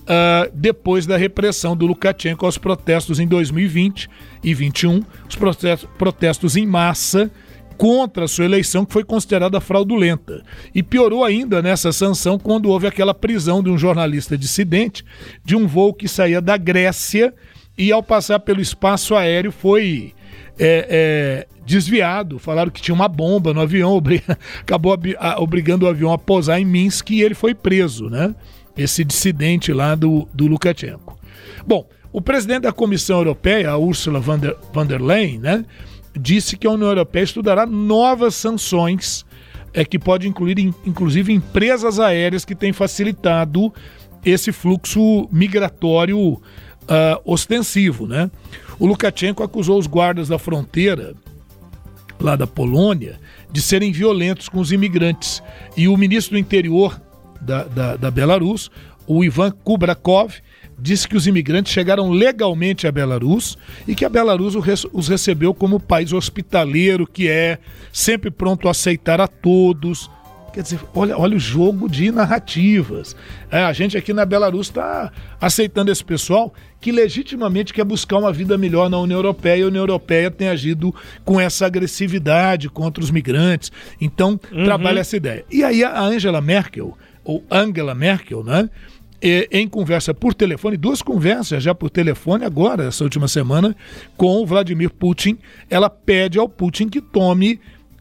[0.00, 4.04] uh, depois da repressão do Lukashenko aos protestos em 2020
[4.42, 7.30] e 2021, os protestos, protestos em massa
[7.80, 10.44] contra a sua eleição, que foi considerada fraudulenta.
[10.74, 15.02] E piorou ainda nessa sanção quando houve aquela prisão de um jornalista dissidente
[15.42, 17.32] de um voo que saía da Grécia
[17.78, 20.12] e, ao passar pelo espaço aéreo, foi
[20.58, 22.38] é, é, desviado.
[22.38, 23.98] Falaram que tinha uma bomba no avião,
[24.60, 24.94] acabou
[25.38, 28.34] obrigando o avião a pousar em Minsk e ele foi preso, né?
[28.76, 31.18] Esse dissidente lá do, do Lukashenko.
[31.66, 35.64] Bom, o presidente da Comissão Europeia, a Ursula von der, von der Leyen, né,
[36.18, 39.24] disse que a União Europeia estudará novas sanções
[39.72, 43.72] é, que pode incluir, inclusive, empresas aéreas que têm facilitado
[44.24, 46.40] esse fluxo migratório uh,
[47.24, 48.06] ostensivo.
[48.06, 48.30] Né?
[48.78, 51.14] O Lukashenko acusou os guardas da fronteira
[52.20, 53.18] lá da Polônia
[53.50, 55.42] de serem violentos com os imigrantes.
[55.76, 57.00] E o ministro do interior
[57.40, 58.70] da, da, da Belarus,
[59.06, 60.34] o Ivan Kubrakov,
[60.80, 64.54] disse que os imigrantes chegaram legalmente a Belarus e que a Belarus
[64.92, 67.58] os recebeu como país hospitaleiro que é,
[67.92, 70.10] sempre pronto a aceitar a todos,
[70.52, 73.14] Quer dizer, olha, olha o jogo de narrativas.
[73.50, 78.32] É, a gente aqui na Belarus está aceitando esse pessoal que legitimamente quer buscar uma
[78.32, 80.92] vida melhor na União Europeia e a União Europeia tem agido
[81.24, 83.70] com essa agressividade contra os migrantes.
[84.00, 84.64] Então, uhum.
[84.64, 85.44] trabalha essa ideia.
[85.50, 88.68] E aí a Angela Merkel, ou Angela Merkel, né?
[89.22, 93.76] Em conversa por telefone, duas conversas já por telefone agora, essa última semana,
[94.16, 97.60] com o Vladimir Putin, ela pede ao Putin que tome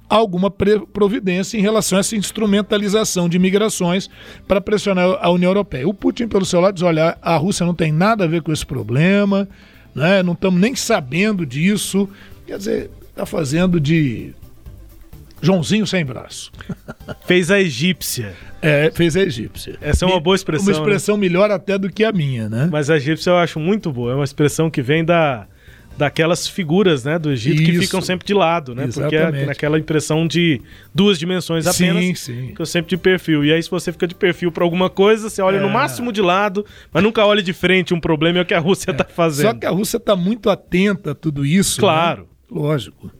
[0.09, 4.09] alguma providência em relação a essa instrumentalização de migrações
[4.47, 5.87] para pressionar a União Europeia.
[5.87, 8.51] O Putin, pelo seu lado, diz: olha, a Rússia não tem nada a ver com
[8.51, 9.47] esse problema,
[9.93, 10.23] né?
[10.23, 12.09] não estamos nem sabendo disso.
[12.47, 14.33] Quer dizer, está fazendo de
[15.41, 16.51] Joãozinho sem braço.
[17.25, 18.33] Fez a egípcia.
[18.61, 19.77] É, fez a egípcia.
[19.79, 20.65] Essa é uma boa expressão.
[20.67, 21.21] Uma expressão né?
[21.21, 22.67] melhor até do que a minha, né?
[22.69, 24.11] Mas a egípcia eu acho muito boa.
[24.11, 25.47] É uma expressão que vem da
[25.99, 27.71] daquelas figuras né, do Egito Isso.
[27.71, 28.85] que ficam sempre de lado, né?
[28.85, 29.21] Exatamente.
[29.21, 30.61] Porque é naquela impressão de
[30.95, 32.01] duas dimensões apenas.
[32.01, 32.53] Sim, sim.
[32.55, 33.43] Que eu sempre de perfil.
[33.43, 35.59] E aí, se você fica de perfil para alguma coisa, você olha é.
[35.59, 38.59] no máximo de lado, mas nunca olha de frente um problema, é o que a
[38.59, 39.13] Rússia está é.
[39.13, 39.47] fazendo.
[39.47, 41.81] Só que a Rússia está muito atenta a tudo isso.
[41.81, 41.81] Né?
[41.81, 42.21] Claro.
[42.21, 42.27] Né?
[42.49, 43.11] Lógico.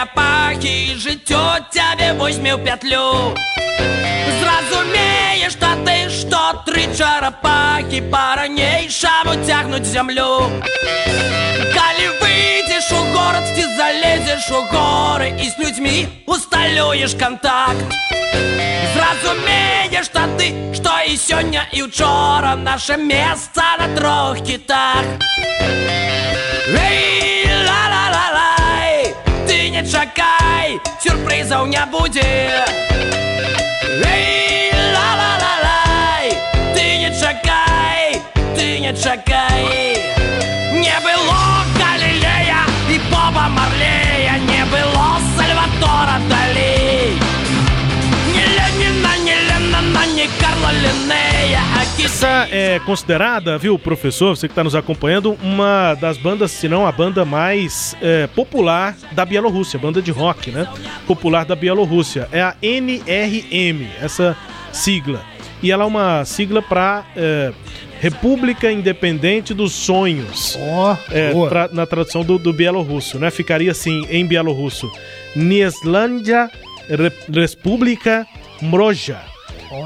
[0.00, 3.34] Комунальные пахи Життя тебе возьме в петлю.
[4.40, 10.50] Зразумеєш, та ти, що три черепахи По-ранейшему тягнуть землю.
[11.74, 17.76] Коли выйдешь у город, ты залезешь у горы И с людьми усталюешь контакт.
[18.94, 25.04] Зразумеешь, та ты, что и сегодня, и вчора Наше место на трех китах.
[26.68, 27.39] Эй!
[29.80, 32.20] Не чакай, сюрпризаў не будзе
[34.04, 36.32] Эй, ла-ла-ла-лай,
[36.74, 38.20] ты не чакай,
[38.54, 39.96] ты не чакай
[40.72, 47.16] Не было Галилея и Боба Марлея Не было Сальватора Дали.
[48.34, 51.19] Не Ленина, не Леннона, не Карла Линнея
[52.20, 56.86] Essa é considerada, viu, professor, você que está nos acompanhando, uma das bandas, se não
[56.86, 60.68] a banda mais é, popular da Bielorrússia, banda de rock, né?
[61.06, 62.28] Popular da Bielorrússia.
[62.30, 64.36] É a NRM, essa
[64.70, 65.24] sigla.
[65.62, 67.54] E ela é uma sigla para é,
[68.02, 70.58] República Independente dos Sonhos.
[70.60, 71.32] Oh, é,
[71.72, 73.30] na tradução do, do bielorrusso, né?
[73.30, 74.92] Ficaria assim em bielorrusso:
[75.34, 76.50] Nieslândia
[77.32, 78.26] República
[78.60, 79.29] Mroja.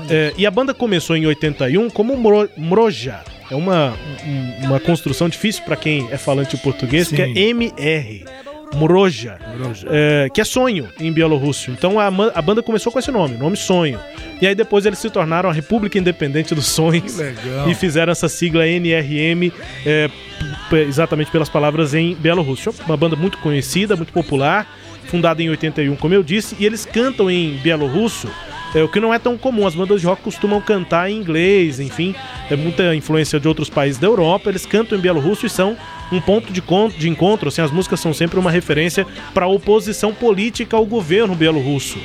[0.08, 3.20] É, e a banda começou em 81 como Mro, Mroja.
[3.50, 3.94] É uma,
[4.62, 7.16] uma construção difícil para quem é falante português, Sim.
[7.16, 8.24] que é MR.
[8.74, 9.38] Mroja,
[9.86, 11.70] é, que é sonho em bielorrusso.
[11.70, 14.00] Então a, a, banda começou com esse nome, nome Sonho.
[14.40, 17.18] E aí depois eles se tornaram a República Independente dos Sonhos
[17.68, 19.52] e fizeram essa sigla NRM
[19.86, 20.10] é,
[20.88, 22.74] exatamente pelas palavras em bielorrusso.
[22.84, 24.66] Uma banda muito conhecida, muito popular,
[25.06, 28.28] fundada em 81, como eu disse, e eles cantam em bielorrusso
[28.74, 29.66] é, o que não é tão comum.
[29.66, 32.14] As bandas de rock costumam cantar em inglês, enfim,
[32.50, 34.48] é muita influência de outros países da Europa.
[34.50, 35.76] Eles cantam em bielorrusso e são
[36.10, 36.62] um ponto de,
[36.98, 37.48] de encontro.
[37.48, 41.98] Assim, as músicas são sempre uma referência para a oposição política ao governo bielorrusso,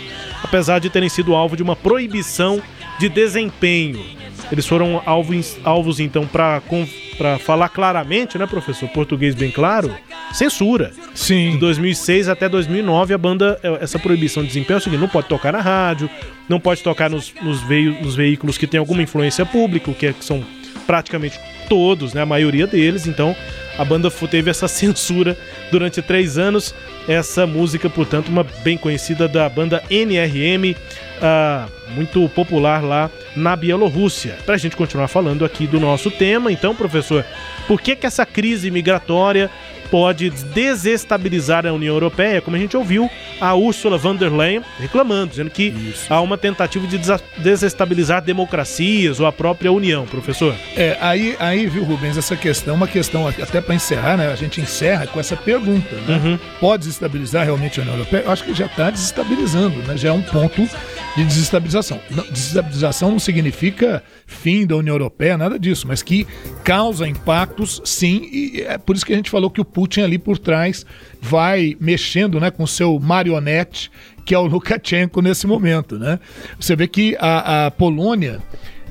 [0.44, 2.62] apesar de terem sido alvo de uma proibição
[3.00, 4.19] de desempenho.
[4.52, 8.90] Eles foram alvos, alvos então, para falar claramente, né, professor?
[8.90, 9.96] Português bem claro,
[10.34, 10.92] censura.
[11.14, 11.52] Sim.
[11.52, 15.08] De 2006 até 2009, a banda, é, essa proibição de desempenho é o seguinte: não
[15.08, 16.10] pode tocar na rádio,
[16.48, 20.14] não pode tocar nos, nos, veio, nos veículos que têm alguma influência pública, que, é,
[20.14, 20.44] que são
[20.88, 21.40] praticamente
[21.70, 23.08] todos, né, a maioria deles.
[23.08, 23.36] Então,
[23.78, 25.38] a banda teve essa censura
[25.72, 26.76] durante três anos.
[27.08, 34.38] Essa música, portanto, uma bem conhecida da banda NRM, uh, muito popular lá na Bielorrússia.
[34.46, 37.26] Para a gente continuar falando aqui do nosso tema, então, professor,
[37.68, 39.50] por que, que essa crise migratória
[39.90, 43.10] pode desestabilizar a União Europeia, como a gente ouviu
[43.40, 46.14] a Ursula von der Leyen reclamando, dizendo que Isso.
[46.14, 47.00] há uma tentativa de
[47.38, 50.56] desestabilizar democracias ou a própria União, professor.
[50.76, 54.32] É, aí, aí viu, Rubens, essa questão, uma questão até para encerrar, né?
[54.32, 56.22] A gente encerra com essa pergunta, né?
[56.24, 56.40] Uhum.
[56.60, 58.24] Pode desestabilizar realmente a União Europeia?
[58.26, 59.98] Eu acho que já está desestabilizando, né?
[59.98, 60.68] Já é um ponto
[61.16, 62.00] de desestabilização.
[62.32, 66.28] Desestabilização não significa fim da União Europeia, nada disso, mas que
[66.64, 70.18] causa impactos, sim, e é por isso que a gente falou que o Putin ali
[70.18, 70.86] por trás
[71.22, 73.90] vai mexendo né, com seu marionete,
[74.26, 75.98] que é o Lukashenko nesse momento.
[75.98, 76.20] Né?
[76.60, 78.42] Você vê que a, a Polônia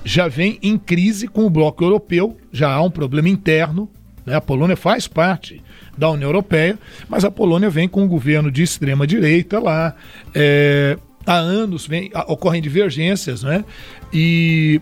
[0.03, 3.87] já vem em crise com o bloco europeu, já há um problema interno.
[4.25, 4.35] Né?
[4.35, 5.63] A Polônia faz parte
[5.95, 9.95] da União Europeia, mas a Polônia vem com um governo de extrema direita lá.
[10.35, 13.63] É, há anos vem, ocorrem divergências, né?
[14.11, 14.81] E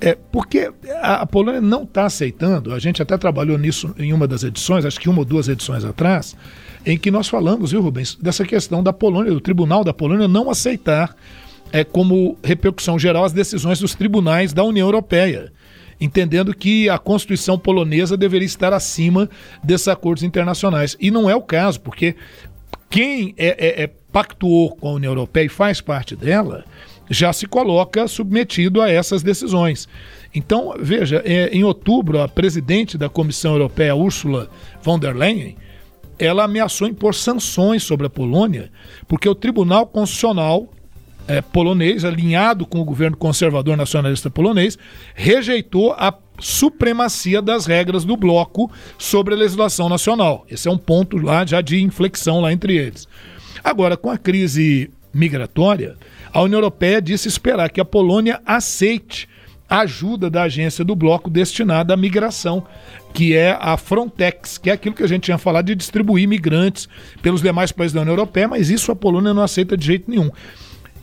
[0.00, 0.72] é, porque
[1.02, 5.00] a, Polônia não está aceitando, a gente até trabalhou nisso em uma das edições, acho
[5.00, 6.36] que uma ou duas edições atrás,
[6.84, 10.50] em que nós falamos, viu, Rubens, dessa questão da Polônia, do Tribunal da Polônia não
[10.50, 11.16] aceitar
[11.72, 15.52] é, como repercussão geral as decisões dos tribunais da União Europeia,
[16.00, 19.28] entendendo que a Constituição polonesa deveria estar acima
[19.62, 20.96] desses acordos internacionais.
[21.00, 22.14] E não é o caso, porque
[22.90, 26.64] quem é, é, é pactuou com a União Europeia e faz parte dela
[27.10, 29.88] já se coloca submetido a essas decisões.
[30.34, 34.48] Então, veja, é, em outubro, a presidente da Comissão Europeia, Ursula
[34.82, 35.56] von der Leyen,
[36.18, 38.70] ela ameaçou impor sanções sobre a Polônia,
[39.06, 40.68] porque o Tribunal Constitucional
[41.26, 44.78] é, polonês, alinhado com o governo conservador nacionalista polonês,
[45.14, 50.44] rejeitou a supremacia das regras do bloco sobre a legislação nacional.
[50.50, 53.08] Esse é um ponto lá já de inflexão lá entre eles.
[53.62, 55.96] Agora, com a crise migratória,
[56.34, 59.28] a União Europeia disse esperar que a Polônia aceite
[59.70, 62.66] a ajuda da agência do bloco destinada à migração,
[63.14, 66.88] que é a Frontex, que é aquilo que a gente tinha falado de distribuir migrantes
[67.22, 70.28] pelos demais países da União Europeia, mas isso a Polônia não aceita de jeito nenhum.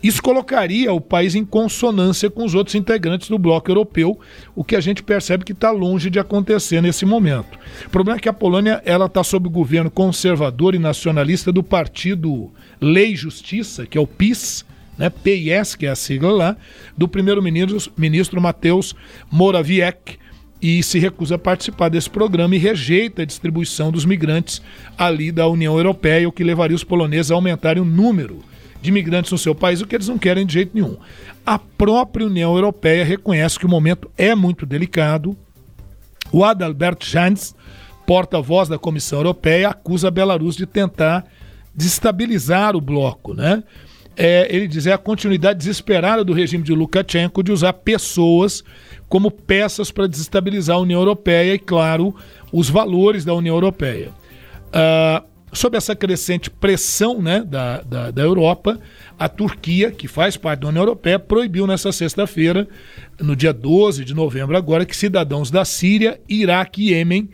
[0.04, 4.20] Isso colocaria o país em consonância com os outros integrantes do bloco europeu,
[4.54, 7.58] o que a gente percebe que está longe de acontecer nesse momento.
[7.86, 11.64] O problema é que a Polônia ela está sob o governo conservador e nacionalista do
[11.64, 12.52] partido
[12.82, 14.66] Lei e Justiça, que é o PIS,
[15.02, 16.58] né, PIS, que é a sigla lá,
[16.96, 18.94] do primeiro-ministro ministro Mateusz
[19.32, 20.20] Morawiecki,
[20.62, 24.62] e se recusa a participar desse programa e rejeita a distribuição dos migrantes
[24.96, 28.44] ali da União Europeia, o que levaria os poloneses a aumentarem o número
[28.80, 30.98] de migrantes no seu país, o que eles não querem de jeito nenhum.
[31.44, 35.36] A própria União Europeia reconhece que o momento é muito delicado.
[36.32, 37.56] O Adalbert Jans,
[38.06, 41.26] porta-voz da Comissão Europeia, acusa a Belarus de tentar
[41.74, 43.64] desestabilizar o bloco, né?
[44.16, 48.64] É, ele diz, é a continuidade desesperada do regime de Lukashenko de usar pessoas
[49.08, 52.16] como peças para desestabilizar a União Europeia e, claro,
[52.52, 54.10] os valores da União Europeia.
[54.68, 58.80] Uh, sob essa crescente pressão né, da, da, da, Europa,
[59.20, 62.68] a Turquia, que faz parte da União Europeia, proibiu nessa sexta-feira,
[63.20, 67.30] no dia 12 de novembro agora, que cidadãos da Síria, Iraque e Iêmen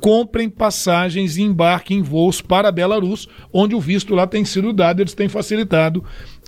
[0.00, 5.00] comprem passagens e embarquem em voos para Belarus, onde o visto lá tem sido dado,
[5.00, 6.04] eles têm facilitado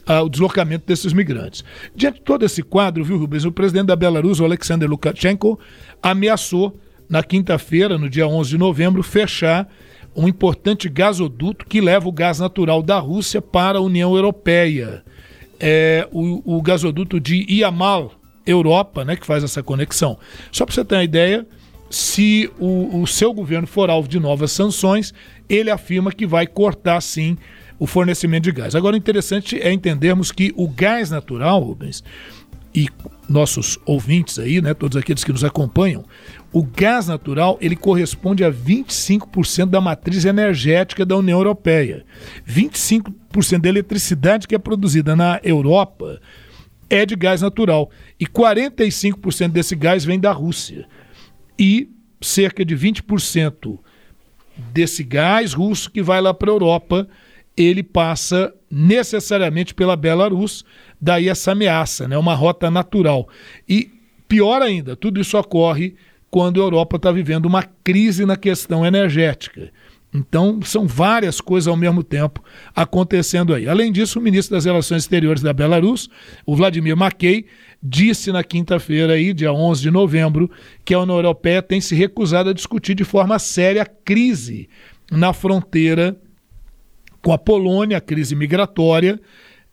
[0.09, 1.64] uh, o deslocamento desses migrantes.
[1.94, 5.59] Diante de todo esse quadro, viu, Rubens, o presidente da Belarus, o Alexander Lukashenko,
[6.03, 6.78] ameaçou
[7.09, 9.68] na quinta-feira, no dia 11 de novembro, fechar
[10.14, 15.03] um importante gasoduto que leva o gás natural da Rússia para a União Europeia.
[15.59, 18.12] É o, o gasoduto de Yamal,
[18.46, 20.18] Europa, né, que faz essa conexão.
[20.51, 21.46] Só para você ter uma ideia,
[21.91, 25.12] se o, o seu governo for alvo de novas sanções,
[25.49, 27.36] ele afirma que vai cortar sim
[27.80, 28.76] o fornecimento de gás.
[28.76, 32.05] Agora, o interessante é entendermos que o gás natural, Rubens,
[32.72, 32.88] e
[33.28, 36.05] nossos ouvintes aí, né, todos aqueles que nos acompanham,
[36.53, 42.05] o gás natural ele corresponde a 25% da matriz energética da União Europeia.
[42.49, 46.20] 25% da eletricidade que é produzida na Europa
[46.88, 50.86] é de gás natural e 45% desse gás vem da Rússia
[51.61, 51.90] e
[52.22, 53.78] cerca de 20%
[54.72, 57.06] desse gás russo que vai lá para a Europa,
[57.54, 60.64] ele passa necessariamente pela Belarus,
[60.98, 62.16] daí essa ameaça, né?
[62.16, 63.28] uma rota natural.
[63.68, 63.90] E
[64.26, 65.94] pior ainda, tudo isso ocorre
[66.30, 69.70] quando a Europa está vivendo uma crise na questão energética.
[70.12, 72.42] Então, são várias coisas ao mesmo tempo
[72.74, 73.68] acontecendo aí.
[73.68, 76.08] Além disso, o ministro das Relações Exteriores da Belarus,
[76.44, 77.46] o Vladimir Makey,
[77.83, 80.51] disse na quinta-feira, dia 11 de novembro,
[80.85, 84.68] que a União Europeia tem se recusado a discutir de forma séria a crise
[85.11, 86.16] na fronteira
[87.22, 89.20] com a Polônia, a crise migratória,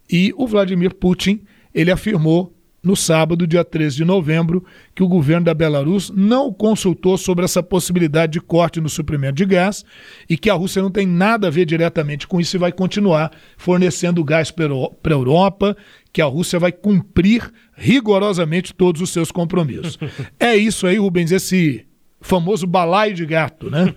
[0.09, 1.41] e o Vladimir Putin
[1.73, 2.53] ele afirmou
[2.83, 4.63] no sábado, dia 13 de novembro,
[4.95, 9.45] que o governo da Belarus não consultou sobre essa possibilidade de corte no suprimento de
[9.45, 9.83] gás
[10.29, 13.31] e que a Rússia não tem nada a ver diretamente com isso e vai continuar
[13.57, 15.75] fornecendo gás para a Europa,
[16.13, 19.98] que a Rússia vai cumprir rigorosamente todos os seus compromissos.
[20.38, 21.86] é isso aí, Rubens, esse
[22.20, 23.94] famoso balaio de gato, né?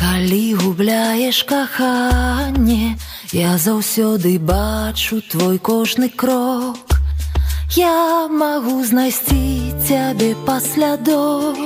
[0.00, 2.96] Калі губляеш каханне,
[3.32, 6.88] я заўсёды бачу твой кожны крок.
[7.76, 11.56] Я магу знайсці цябе паслядох.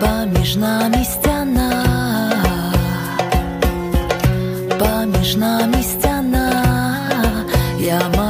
[0.00, 1.77] Паміж намі сцяна,
[5.17, 6.63] між нами стіна,
[7.79, 8.28] я маю.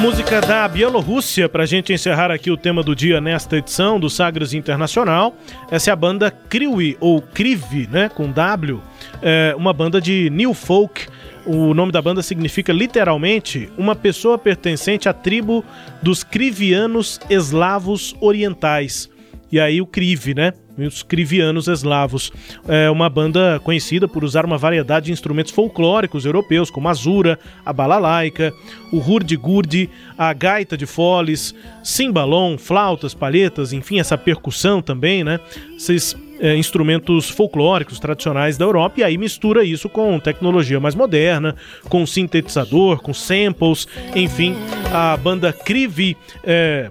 [0.00, 4.54] Música da Bielorrússia, pra gente encerrar aqui o tema do dia nesta edição do Sagres
[4.54, 5.36] Internacional.
[5.70, 8.80] Essa é a banda Kriwi, ou Krivi, né, com W,
[9.20, 11.06] é uma banda de new folk.
[11.44, 15.62] O nome da banda significa literalmente uma pessoa pertencente à tribo
[16.00, 19.10] dos Krivianos Eslavos Orientais.
[19.52, 20.54] E aí o Krivi, né?
[20.86, 22.32] Os Krivianos Eslavos.
[22.68, 27.38] É uma banda conhecida por usar uma variedade de instrumentos folclóricos europeus, como a zura,
[27.64, 28.52] a balalaica,
[28.92, 35.40] o hurdy-gurdy, a gaita de foles, cimbalom, flautas, palhetas, enfim, essa percussão também, né?
[35.76, 41.54] Esses é, instrumentos folclóricos tradicionais da Europa e aí mistura isso com tecnologia mais moderna,
[41.88, 44.56] com sintetizador, com samples, enfim,
[44.92, 46.90] a banda Krivi é,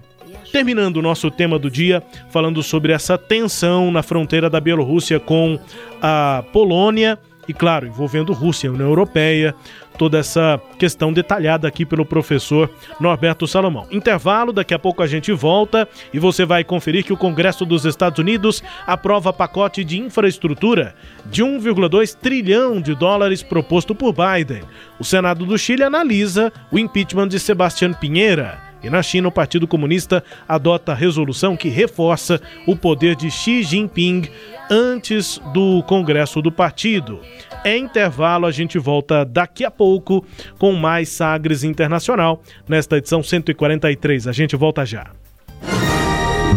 [0.52, 5.60] Terminando o nosso tema do dia, falando sobre essa tensão na fronteira da Bielorrússia com
[6.02, 9.56] a Polônia e, claro, envolvendo Rússia União Europeia,
[9.98, 12.70] toda essa questão detalhada aqui pelo professor
[13.00, 13.88] Norberto Salomão.
[13.92, 17.86] Intervalo, daqui a pouco a gente volta e você vai conferir que o Congresso dos
[17.86, 20.96] Estados Unidos aprova pacote de infraestrutura
[21.26, 24.62] de 1,2 trilhão de dólares proposto por Biden.
[25.00, 28.69] O Senado do Chile analisa o impeachment de Sebastián Pinheira.
[28.84, 34.30] E na China, o Partido Comunista adota resolução que reforça o poder de Xi Jinping
[34.70, 37.20] antes do Congresso do partido.
[37.64, 40.26] É intervalo, a gente volta daqui a pouco
[40.58, 44.28] com mais Sagres Internacional, nesta edição 143.
[44.28, 45.08] A gente volta já.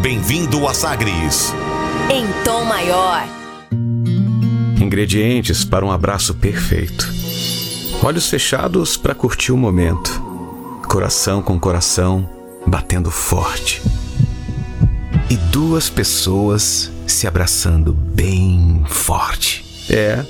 [0.01, 1.53] Bem-vindo a Sagres.
[2.11, 3.25] Em tom maior.
[4.81, 7.09] Ingredientes para um abraço perfeito.
[8.05, 10.32] Olhos fechados para curtir o momento.
[10.87, 12.29] Coração com coração
[12.67, 13.83] batendo forte.
[15.31, 19.65] E duas pessoas se abraçando bem forte.
[19.91, 20.25] É,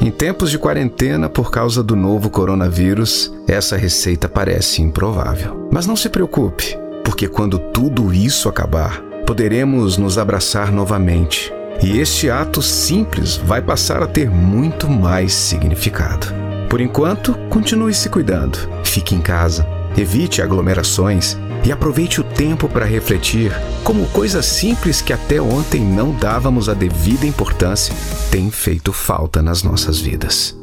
[0.00, 5.68] em tempos de quarentena por causa do novo coronavírus, essa receita parece improvável.
[5.72, 11.52] Mas não se preocupe, porque quando tudo isso acabar, poderemos nos abraçar novamente.
[11.82, 16.26] E este ato simples vai passar a ter muito mais significado.
[16.68, 18.58] Por enquanto, continue se cuidando.
[18.82, 19.66] Fique em casa,
[19.96, 26.12] evite aglomerações e aproveite o tempo para refletir como coisas simples que até ontem não
[26.12, 27.94] dávamos a devida importância
[28.30, 30.56] têm feito falta nas nossas vidas.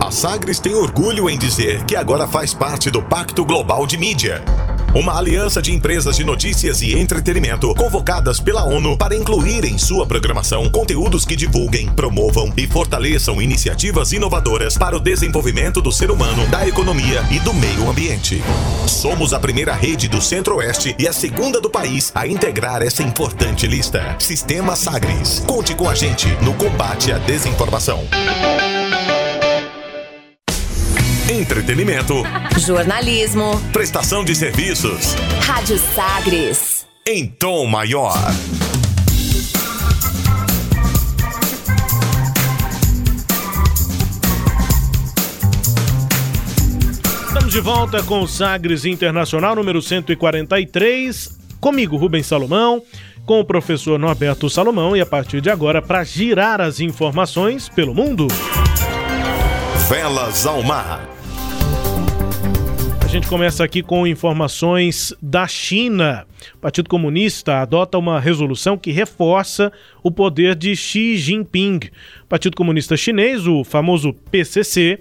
[0.00, 4.42] A Sagres tem orgulho em dizer que agora faz parte do Pacto Global de Mídia.
[4.94, 10.06] Uma aliança de empresas de notícias e entretenimento convocadas pela ONU para incluir em sua
[10.06, 16.46] programação conteúdos que divulguem, promovam e fortaleçam iniciativas inovadoras para o desenvolvimento do ser humano,
[16.46, 18.40] da economia e do meio ambiente.
[18.86, 23.66] Somos a primeira rede do Centro-Oeste e a segunda do país a integrar essa importante
[23.66, 24.14] lista.
[24.20, 25.42] Sistema Sagres.
[25.44, 28.06] Conte com a gente no combate à desinformação.
[31.28, 32.22] Entretenimento.
[32.58, 33.58] Jornalismo.
[33.72, 35.14] Prestação de serviços.
[35.40, 36.86] Rádio Sagres.
[37.06, 38.14] Em tom maior.
[47.26, 51.38] Estamos de volta com o Sagres Internacional número 143.
[51.58, 52.82] comigo, Rubens Salomão,
[53.24, 57.94] com o professor Norberto Salomão e a partir de agora para girar as informações pelo
[57.94, 58.28] mundo.
[59.88, 61.06] Velas ao mar.
[63.02, 66.26] A gente começa aqui com informações da China.
[66.54, 69.70] O Partido Comunista adota uma resolução que reforça
[70.02, 71.80] o poder de Xi Jinping.
[72.22, 75.00] O Partido Comunista Chinês, o famoso PCC,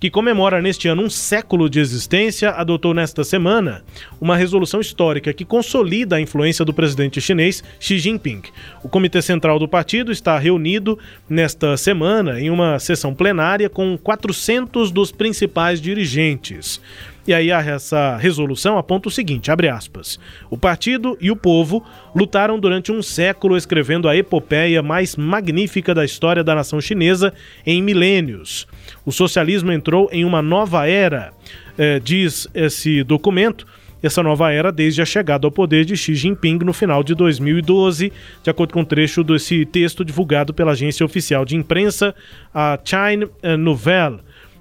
[0.00, 3.84] que comemora neste ano um século de existência, adotou nesta semana
[4.18, 8.40] uma resolução histórica que consolida a influência do presidente chinês Xi Jinping.
[8.82, 10.98] O Comitê Central do partido está reunido
[11.28, 16.80] nesta semana em uma sessão plenária com 400 dos principais dirigentes.
[17.26, 20.18] E aí essa resolução aponta o seguinte, abre aspas:
[20.50, 26.04] O partido e o povo lutaram durante um século escrevendo a epopeia mais magnífica da
[26.04, 27.32] história da nação chinesa
[27.66, 28.66] em milênios.
[29.04, 31.32] O socialismo entrou em uma nova era,
[31.78, 33.66] eh, diz esse documento.
[34.02, 38.10] Essa nova era desde a chegada ao poder de Xi Jinping no final de 2012,
[38.42, 42.14] de acordo com um trecho desse texto divulgado pela agência oficial de imprensa,
[42.54, 44.20] a China Nouvelle.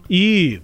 [0.10, 0.60] E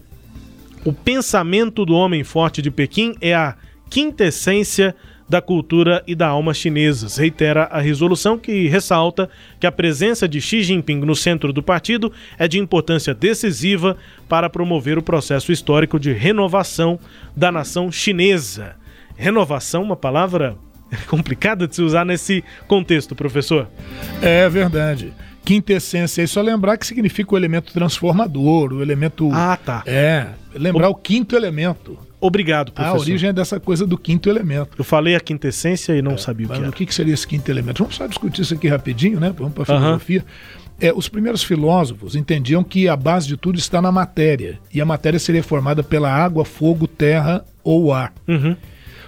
[0.86, 3.56] o pensamento do homem forte de Pequim é a
[3.90, 4.96] quintessência
[5.28, 7.18] da cultura e da alma chinesas.
[7.18, 9.28] Reitera a resolução que ressalta
[9.60, 13.98] que a presença de Xi Jinping no centro do partido é de importância decisiva
[14.30, 17.00] para promover o processo histórico de renovação
[17.36, 18.76] da nação chinesa.
[19.16, 20.56] Renovação, uma palavra
[21.08, 23.68] complicada de se usar nesse contexto, professor.
[24.22, 25.12] É verdade.
[25.46, 29.30] Quintessência, é só lembrar que significa o elemento transformador, o elemento.
[29.32, 29.84] Ah, tá.
[29.86, 31.98] É, lembrar o, o quinto elemento.
[32.20, 32.98] Obrigado, professor.
[32.98, 34.72] A origem é dessa coisa do quinto elemento.
[34.78, 36.70] Eu falei a quintessência e não é, sabia o que era.
[36.70, 37.84] O que seria esse quinto elemento?
[37.84, 39.34] Vamos só discutir isso aqui rapidinho, né?
[39.38, 40.22] Vamos para a filosofia.
[40.22, 40.56] Uhum.
[40.80, 44.86] É, os primeiros filósofos entendiam que a base de tudo está na matéria, e a
[44.86, 48.14] matéria seria formada pela água, fogo, terra ou ar.
[48.28, 48.58] Uhum.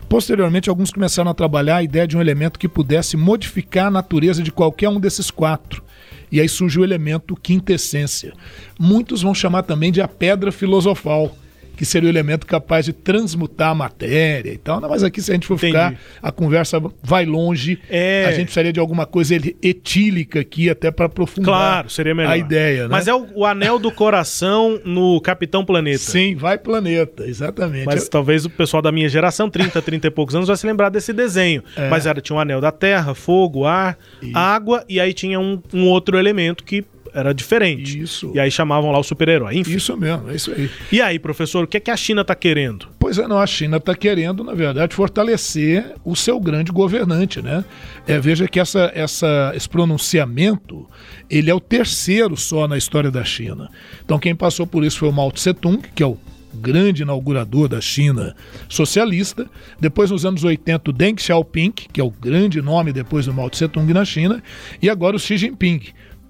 [0.08, 4.42] Posteriormente, alguns começaram a trabalhar a ideia de um elemento que pudesse modificar a natureza
[4.42, 5.84] de qualquer um desses quatro.
[6.32, 8.34] E aí surge o elemento quintessência.
[8.80, 11.36] Muitos vão chamar também de a pedra filosofal
[11.78, 14.82] que seria o elemento capaz de transmutar a matéria e tal.
[14.82, 15.74] Não, mas aqui, se a gente for Entendi.
[15.74, 17.80] ficar, a conversa vai longe.
[17.88, 18.26] É...
[18.26, 22.32] A gente precisaria de alguma coisa etílica aqui, até para aprofundar claro, seria melhor.
[22.32, 22.84] a ideia.
[22.84, 22.90] Né?
[22.90, 26.00] Mas é o, o, anel do coração no Capitão Planeta.
[26.00, 27.86] Sim, vai planeta, exatamente.
[27.86, 28.10] Mas Eu...
[28.10, 31.14] talvez o pessoal da minha geração, 30, 30 e poucos anos, vai se lembrar desse
[31.14, 31.64] desenho.
[31.76, 31.90] É.
[31.90, 34.36] Mas era, tinha um anel da terra, fogo, ar, Isso.
[34.36, 36.84] água, e aí tinha um, um outro elemento que
[37.18, 38.00] era diferente.
[38.00, 38.32] Isso.
[38.36, 39.58] E aí chamavam lá o super-herói.
[39.58, 39.76] Enfim.
[39.76, 40.70] Isso mesmo, é isso aí.
[40.92, 42.88] E aí, professor, o que é que a China está querendo?
[43.00, 47.66] Pois é, não, a China está querendo, na verdade, fortalecer o seu grande governante, né?
[48.06, 50.88] É, veja que essa, essa, esse pronunciamento,
[51.28, 53.68] ele é o terceiro só na história da China.
[54.06, 56.18] Então quem passou por isso foi o Mao Tse Tung, que é o
[56.54, 58.36] grande inaugurador da China
[58.68, 59.50] socialista.
[59.80, 63.50] Depois, nos anos 80, o Deng Xiaoping, que é o grande nome depois do Mao
[63.50, 64.44] Tse Tung na China.
[64.82, 65.82] E agora o Xi Jinping,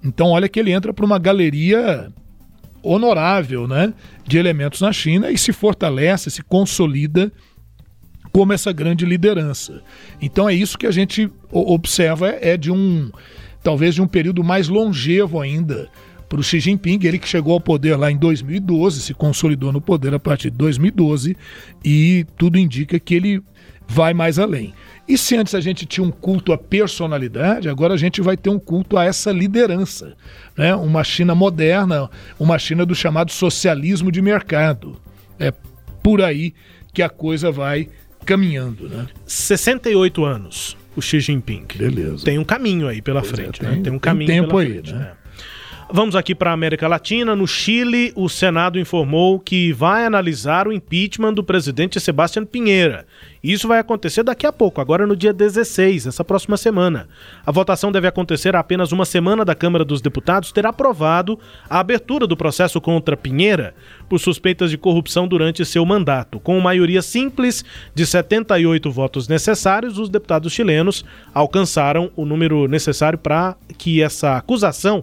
[0.02, 2.12] então, olha que ele entra para uma galeria
[2.82, 3.92] honorável né,
[4.26, 7.32] de elementos na China e se fortalece, se consolida
[8.32, 9.82] como essa grande liderança.
[10.20, 13.10] Então, é isso que a gente observa: é de um,
[13.62, 15.88] talvez de um período mais longevo ainda
[16.28, 19.80] para o Xi Jinping, ele que chegou ao poder lá em 2012, se consolidou no
[19.80, 21.34] poder a partir de 2012
[21.82, 23.42] e tudo indica que ele
[23.86, 24.74] vai mais além.
[25.08, 28.50] E se antes a gente tinha um culto à personalidade, agora a gente vai ter
[28.50, 30.14] um culto a essa liderança.
[30.54, 30.74] Né?
[30.74, 35.00] Uma China moderna, uma China do chamado socialismo de mercado.
[35.38, 35.50] É
[36.02, 36.52] por aí
[36.92, 37.88] que a coisa vai
[38.26, 38.86] caminhando.
[38.86, 39.06] Né?
[39.24, 41.66] 68 anos, o Xi Jinping.
[41.74, 42.26] Beleza.
[42.26, 43.62] Tem um caminho aí pela pois frente.
[43.62, 43.82] É, tem, né?
[43.82, 44.92] tem um caminho tem tempo pela aí, frente.
[44.92, 44.98] né?
[44.98, 45.12] né?
[45.90, 47.34] Vamos aqui para a América Latina.
[47.34, 53.06] No Chile, o Senado informou que vai analisar o impeachment do presidente Sebastião Pinheira.
[53.42, 57.08] Isso vai acontecer daqui a pouco, agora no dia 16, essa próxima semana.
[57.44, 61.38] A votação deve acontecer apenas uma semana da Câmara dos Deputados ter aprovado
[61.70, 63.74] a abertura do processo contra Pinheira
[64.10, 66.38] por suspeitas de corrupção durante seu mandato.
[66.38, 67.64] Com maioria simples
[67.94, 75.02] de 78 votos necessários, os deputados chilenos alcançaram o número necessário para que essa acusação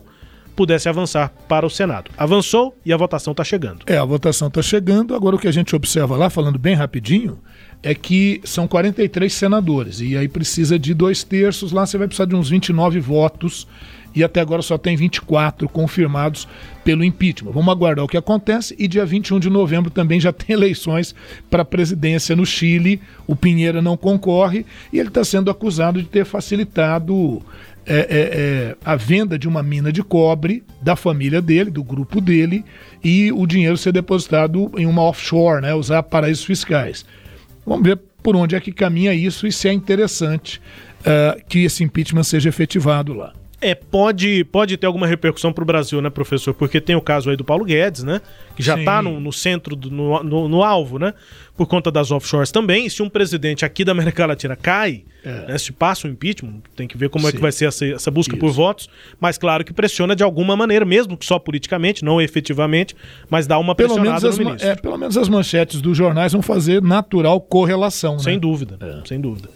[0.56, 2.12] pudesse avançar para o Senado.
[2.18, 3.80] Avançou e a votação está chegando.
[3.88, 5.14] É, a votação está chegando.
[5.14, 7.40] Agora o que a gente observa lá, falando bem rapidinho,
[7.84, 11.72] é que são 43 senadores e aí precisa de dois terços.
[11.72, 13.68] Lá você vai precisar de uns 29 votos
[14.16, 16.48] e até agora só tem 24 confirmados
[16.86, 17.52] pelo impeachment.
[17.52, 21.14] Vamos aguardar o que acontece e dia 21 de novembro também já tem eleições
[21.50, 23.02] para a presidência no Chile.
[23.28, 27.42] O Pinheira não concorre e ele está sendo acusado de ter facilitado
[27.88, 32.20] é, é, é, a venda de uma mina de cobre da família dele, do grupo
[32.20, 32.66] dele,
[33.04, 37.06] e o dinheiro ser depositado em uma offshore, né, usar paraísos fiscais.
[37.66, 40.60] Vamos ver por onde é que caminha isso e se é interessante
[41.02, 43.34] uh, que esse impeachment seja efetivado lá.
[43.66, 46.54] É, pode, pode ter alguma repercussão para o Brasil, né, professor?
[46.54, 48.22] Porque tem o caso aí do Paulo Guedes, né?
[48.56, 51.16] Que já está no, no, centro, do, no, no, no, alvo, né?
[51.58, 52.86] Por conta das offshores também.
[52.86, 55.48] E se um presidente aqui da América Latina cai, é.
[55.48, 57.30] né, se passa o impeachment, tem que ver como Sim.
[57.30, 58.40] é que vai ser essa, essa busca Isso.
[58.40, 58.88] por votos.
[59.20, 62.96] Mas claro que pressiona de alguma maneira, mesmo que só politicamente, não efetivamente,
[63.30, 64.70] mas dá uma pelo pressionada menos no ministro.
[64.70, 68.40] É, pelo menos as manchetes dos jornais vão fazer natural correlação, Sem né?
[68.40, 69.08] dúvida, é.
[69.08, 69.50] sem dúvida.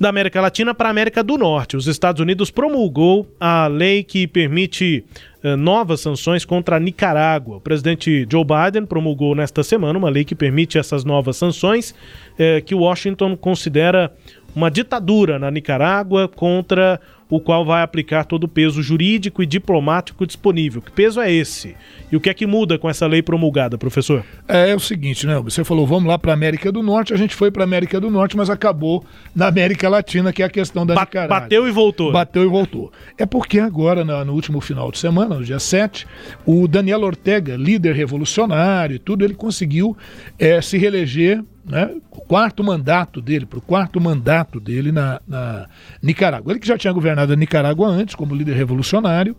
[0.00, 4.26] Da América Latina para a América do Norte, os Estados Unidos promulgou a lei que
[4.26, 5.04] permite
[5.42, 7.58] eh, novas sanções contra a Nicarágua.
[7.58, 11.94] O presidente Joe Biden promulgou nesta semana uma lei que permite essas novas sanções,
[12.38, 14.10] eh, que Washington considera
[14.56, 20.26] uma ditadura na Nicarágua contra o qual vai aplicar todo o peso jurídico e diplomático
[20.26, 20.82] disponível.
[20.82, 21.74] Que peso é esse?
[22.12, 24.24] E o que é que muda com essa lei promulgada, professor?
[24.46, 25.40] É, é o seguinte, né?
[25.40, 28.00] Você falou, vamos lá para a América do Norte, a gente foi para a América
[28.00, 29.04] do Norte, mas acabou
[29.34, 31.40] na América Latina, que é a questão da ba Nicarágua.
[31.40, 32.12] Bateu e voltou.
[32.12, 32.92] Bateu e voltou.
[33.18, 36.06] É porque agora, no, no último final de semana, no dia 7,
[36.46, 39.96] o Daniel Ortega, líder revolucionário e tudo, ele conseguiu
[40.38, 45.66] é, se reeleger né, o quarto mandato dele, para o quarto mandato dele na, na,
[46.02, 46.52] Nicarágua.
[46.52, 49.34] Ele que já tinha governado a Nicarágua antes, como líder revolucionário.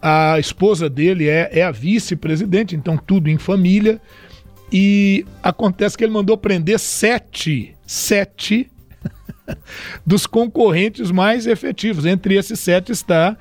[0.00, 4.00] A esposa dele é, é a vice-presidente, então tudo em família.
[4.72, 8.70] E acontece que ele mandou prender sete, sete
[10.04, 12.06] dos concorrentes mais efetivos.
[12.06, 13.36] Entre esses sete está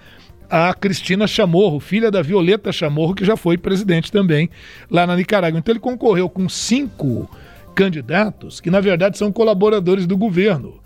[0.49, 4.49] a Cristina Chamorro, filha da Violeta Chamorro, que já foi presidente também
[4.91, 5.57] lá na Nicarágua.
[5.57, 7.29] Então ele concorreu com cinco
[7.76, 10.80] candidatos que, na verdade, são colaboradores do governo.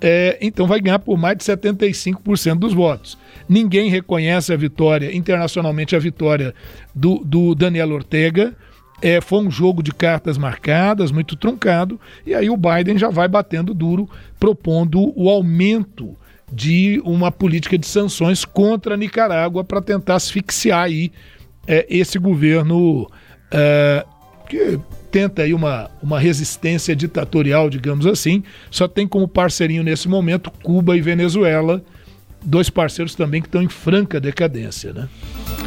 [0.00, 3.18] É, então vai ganhar por mais de 75% dos votos.
[3.48, 6.54] Ninguém reconhece a vitória, internacionalmente, a vitória
[6.94, 8.54] do, do Daniel Ortega.
[9.00, 13.28] É, foi um jogo de cartas marcadas, muito truncado, e aí o Biden já vai
[13.28, 14.08] batendo duro,
[14.40, 16.16] propondo o aumento
[16.52, 21.12] de uma política de sanções contra a Nicarágua para tentar asfixiar aí
[21.66, 23.08] é, esse governo
[23.52, 24.04] é,
[24.48, 30.50] que tenta aí uma, uma resistência ditatorial, digamos assim, só tem como parceirinho nesse momento
[30.62, 31.82] Cuba e Venezuela,
[32.44, 35.08] dois parceiros também que estão em franca decadência, né?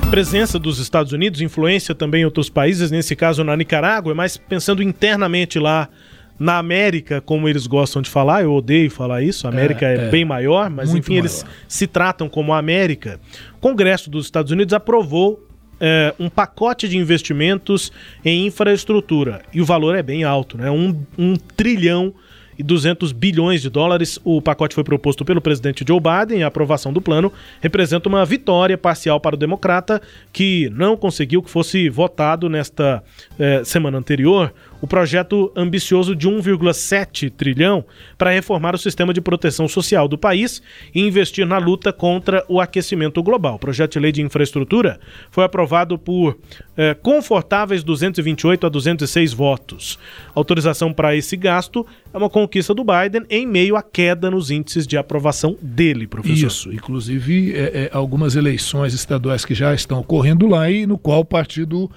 [0.10, 4.84] Presença dos Estados Unidos, influência também em outros países, nesse caso na Nicarágua, mas pensando
[4.84, 5.90] internamente lá
[6.38, 10.08] na América, como eles gostam de falar, eu odeio falar isso, a América é, é,
[10.08, 11.22] é bem maior, mas enfim, maior.
[11.22, 13.20] eles se tratam como a América.
[13.58, 15.40] O Congresso dos Estados Unidos aprovou
[15.82, 17.92] é, um pacote de investimentos
[18.24, 19.42] em infraestrutura.
[19.52, 20.70] E o valor é bem alto, né?
[20.70, 22.14] Um, um trilhão
[22.58, 24.20] e 200 bilhões de dólares.
[24.24, 26.44] O pacote foi proposto pelo presidente Joe Biden.
[26.44, 30.00] A aprovação do plano representa uma vitória parcial para o democrata,
[30.32, 33.04] que não conseguiu que fosse votado nesta
[33.40, 37.86] eh, semana anterior o projeto ambicioso de 1,7 trilhão
[38.18, 40.62] para reformar o sistema de proteção social do país
[40.94, 43.56] e investir na luta contra o aquecimento global.
[43.56, 46.38] O projeto de lei de infraestrutura foi aprovado por
[46.76, 50.00] eh, confortáveis 228 a 206 votos.
[50.30, 54.50] A autorização para esse gasto é uma conquista do Biden em meio à queda nos
[54.50, 56.48] índices de aprovação dele, professor.
[56.48, 61.20] Isso, inclusive é, é, algumas eleições estaduais que já estão ocorrendo lá e no qual
[61.20, 61.90] o partido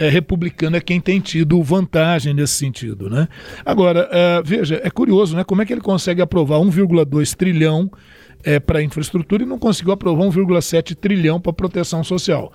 [0.00, 3.10] é, republicano é quem tem tido vantagem nesse sentido.
[3.10, 3.28] Né?
[3.64, 5.44] Agora, uh, veja, é curioso né?
[5.44, 7.90] como é que ele consegue aprovar 1,2 trilhão
[8.42, 12.52] é, para infraestrutura e não conseguiu aprovar 1,7 trilhão para proteção social.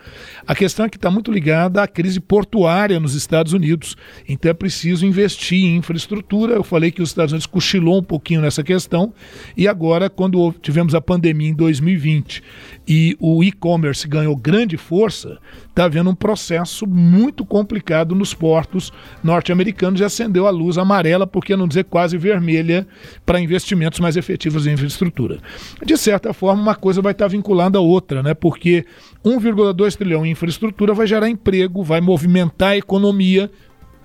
[0.47, 3.95] A questão é que está muito ligada à crise portuária nos Estados Unidos.
[4.27, 6.55] Então é preciso investir em infraestrutura.
[6.55, 9.13] Eu falei que os Estados Unidos cochilou um pouquinho nessa questão
[9.55, 12.41] e agora, quando tivemos a pandemia em 2020
[12.87, 15.37] e o e-commerce ganhou grande força,
[15.75, 18.91] está havendo um processo muito complicado nos portos
[19.23, 22.87] norte-americanos e acendeu a luz amarela, por que não dizer quase vermelha,
[23.25, 25.39] para investimentos mais efetivos em infraestrutura
[25.83, 28.33] de certa forma, uma coisa vai estar vinculada à outra, né?
[28.33, 28.85] Porque
[29.23, 33.49] 1,2 trilhão em infraestrutura vai gerar emprego, vai movimentar a economia.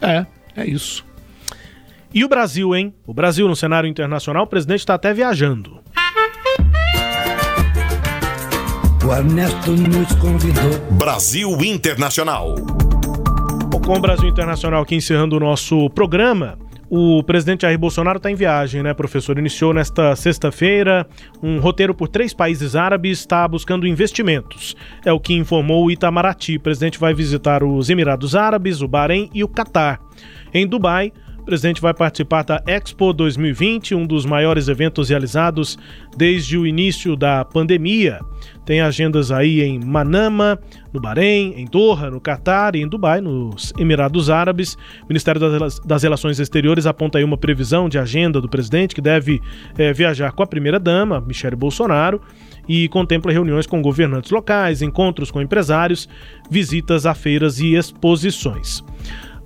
[0.01, 1.05] É, é isso.
[2.13, 2.93] E o Brasil, hein?
[3.07, 5.79] O Brasil no cenário internacional, o presidente está até viajando.
[9.11, 10.79] O Ernesto nos convidou.
[10.93, 12.55] Brasil Internacional.
[13.85, 16.57] Com o Brasil Internacional aqui encerrando o nosso programa.
[16.89, 19.37] O presidente Jair Bolsonaro está em viagem, né, professor?
[19.37, 21.09] Iniciou nesta sexta-feira
[21.43, 24.77] um roteiro por três países árabes, está buscando investimentos.
[25.05, 26.59] É o que informou o Itamaraty.
[26.59, 29.99] O presidente vai visitar os Emirados Árabes, o Bahrein e o Catar.
[30.55, 35.79] Em Dubai, o presidente vai participar da Expo 2020, um dos maiores eventos realizados
[36.17, 38.21] desde o início da pandemia.
[38.67, 40.59] tem agendas aí em Manama,
[40.93, 44.75] no Bahrein, em Doha, no Catar e em Dubai, nos Emirados Árabes.
[45.03, 45.41] O Ministério
[45.85, 49.41] das Relações Exteriores aponta aí uma previsão de agenda do presidente que deve
[49.77, 52.21] é, viajar com a primeira-dama, Michele Bolsonaro,
[52.69, 56.09] e contempla reuniões com governantes locais, encontros com empresários,
[56.49, 58.85] visitas a feiras e exposições.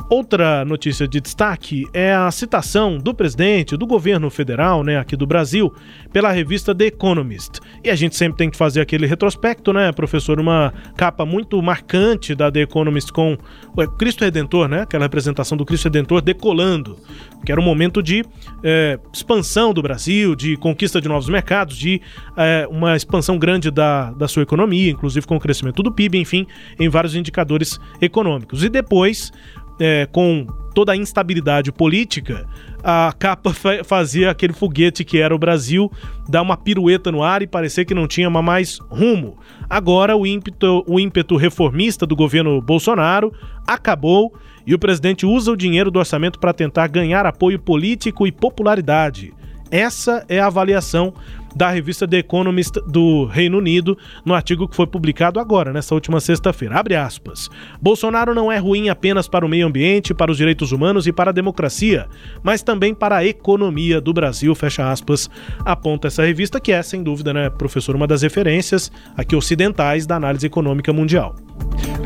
[0.09, 5.27] Outra notícia de destaque é a citação do presidente do governo federal, né, aqui do
[5.27, 5.73] Brasil,
[6.13, 7.59] pela revista The Economist.
[7.83, 10.39] E a gente sempre tem que fazer aquele retrospecto, né, professor?
[10.39, 13.39] Uma capa muito marcante da The Economist com
[13.75, 14.83] o Cristo Redentor, né?
[14.83, 16.99] Aquela representação do Cristo Redentor decolando,
[17.45, 18.25] que era um momento de
[18.63, 22.01] é, expansão do Brasil, de conquista de novos mercados, de
[22.37, 26.47] é, uma expansão grande da, da sua economia, inclusive com o crescimento do PIB, enfim,
[26.79, 28.63] em vários indicadores econômicos.
[28.63, 29.33] E depois
[29.81, 32.47] é, com toda a instabilidade política,
[32.83, 33.55] a capa
[33.85, 35.91] fazia aquele foguete que era o Brasil
[36.29, 39.39] dar uma pirueta no ar e parecer que não tinha mais rumo.
[39.71, 43.33] Agora o ímpeto, o ímpeto reformista do governo Bolsonaro
[43.67, 44.35] acabou
[44.67, 49.33] e o presidente usa o dinheiro do orçamento para tentar ganhar apoio político e popularidade.
[49.71, 51.15] Essa é a avaliação
[51.55, 56.21] da revista The Economist do Reino Unido, no artigo que foi publicado agora, nessa última
[56.21, 56.79] sexta-feira.
[56.79, 57.51] Abre aspas.
[57.81, 61.31] Bolsonaro não é ruim apenas para o meio ambiente, para os direitos humanos e para
[61.31, 62.09] a democracia,
[62.43, 65.31] mas também para a economia do Brasil, fecha aspas,
[65.65, 70.17] aponta essa revista, que é, sem dúvida, né, professor, uma das referências aqui ocidentais da
[70.17, 71.35] análise econômica mundial.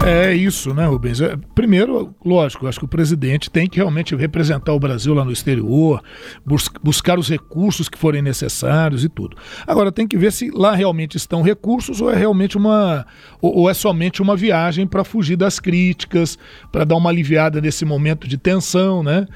[0.06, 1.20] É isso, né, Rubens?
[1.20, 5.32] É, primeiro, lógico, acho que o presidente tem que realmente representar o Brasil lá no
[5.32, 6.02] exterior,
[6.46, 9.36] bus buscar os recursos que forem necessários e tudo.
[9.66, 13.06] Agora, tem que ver se lá realmente estão recursos ou é realmente uma.
[13.42, 16.38] ou, ou é somente uma viagem para fugir das críticas,
[16.70, 19.26] para dar uma aliviada nesse momento de tensão, né?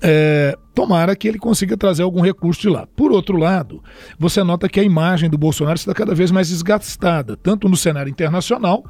[0.00, 2.86] É, tomara que ele consiga trazer algum recurso de lá.
[2.94, 3.82] Por outro lado,
[4.16, 8.08] você nota que a imagem do Bolsonaro está cada vez mais desgastada, tanto no cenário
[8.08, 8.84] internacional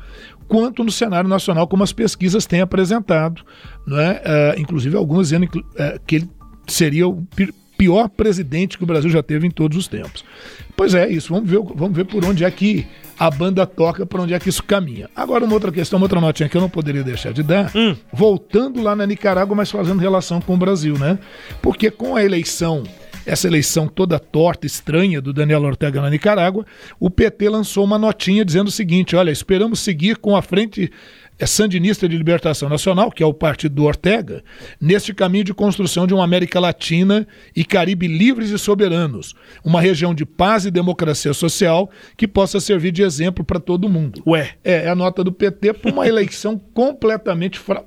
[0.48, 3.42] quanto no cenário nacional, como as pesquisas têm apresentado,
[3.86, 4.20] né?
[4.24, 5.46] É, inclusive algumas dizendo
[6.06, 6.28] que ele
[6.66, 7.26] seria o
[7.78, 10.24] pior presidente que o Brasil já teve em todos os tempos.
[10.76, 11.32] Pois é, isso.
[11.32, 12.86] Vamos ver, vamos ver por onde é que
[13.18, 15.08] a banda toca, por onde é que isso caminha.
[15.14, 17.96] Agora, uma outra questão, uma outra notinha que eu não poderia deixar de dar, hum.
[18.12, 21.18] voltando lá na Nicarágua, mas fazendo relação com o Brasil, né?
[21.62, 22.82] Porque com a eleição
[23.28, 26.64] essa eleição toda torta, estranha do Daniel Ortega na Nicarágua,
[26.98, 30.90] o PT lançou uma notinha dizendo o seguinte: olha, esperamos seguir com a frente
[31.38, 34.42] é Sandinista de Libertação Nacional, que é o partido do Ortega,
[34.80, 40.12] neste caminho de construção de uma América Latina e Caribe livres e soberanos, uma região
[40.12, 44.20] de paz e democracia social que possa servir de exemplo para todo mundo.
[44.26, 44.50] Ué.
[44.64, 47.84] É, é a nota do PT para uma eleição completamente fra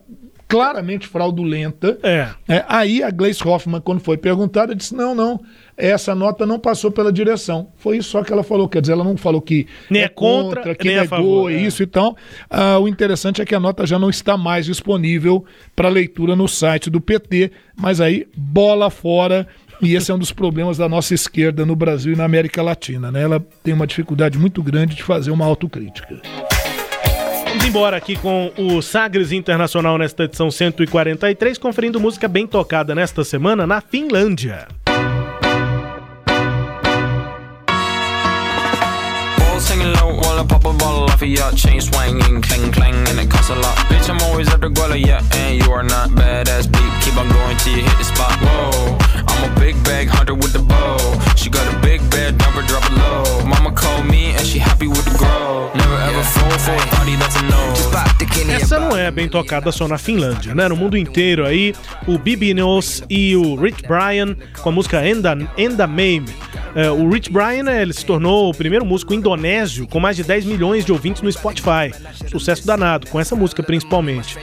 [0.52, 1.98] claramente fraudulenta.
[2.04, 2.28] É.
[2.48, 2.66] é.
[2.68, 5.40] Aí a Gleice Hoffmann, quando foi perguntada, disse: não, não,
[5.78, 7.70] essa nota não passou pela direção.
[7.78, 8.68] Foi isso só que ela falou.
[8.68, 11.18] Quer dizer, ela não falou que nem é, é contra, contra que nem negou, a
[11.18, 11.56] favor, é.
[11.56, 12.18] isso e tal.
[12.50, 16.48] Ah, o interessante é que a nota já não está mais disponível para leitura no
[16.48, 19.48] site do PT, mas aí bola fora.
[19.82, 23.12] E esse é um dos problemas da nossa esquerda no Brasil e na América Latina.
[23.12, 23.24] Né?
[23.24, 26.22] Ela tem uma dificuldade muito grande de fazer uma autocrítica.
[27.52, 33.26] Vamos embora aqui com o Sagres Internacional nesta edição 143, conferindo música bem tocada nesta
[33.26, 34.70] semana na Finlândia.
[39.60, 43.20] singing low while I pop a bottle off of your chain swinging, clang clang, and
[43.20, 43.78] it costs a lot.
[43.90, 46.92] Bitch, I'm always at the guala, yeah, and you are not badass beat.
[47.04, 48.34] Keep on going till you hit the spot.
[48.42, 48.71] Whoa,
[58.50, 60.68] Essa não é bem tocada só na Finlândia, né?
[60.68, 61.74] No mundo inteiro aí,
[62.08, 66.26] o Bibi Knows e o Rich Brian com a música Enda, Enda Mame.
[66.76, 70.24] É, o Rich Brian né, ele se tornou o primeiro músico indonésio com mais de
[70.24, 71.92] 10 milhões de ouvintes no Spotify.
[72.28, 74.38] Sucesso danado, com essa música principalmente.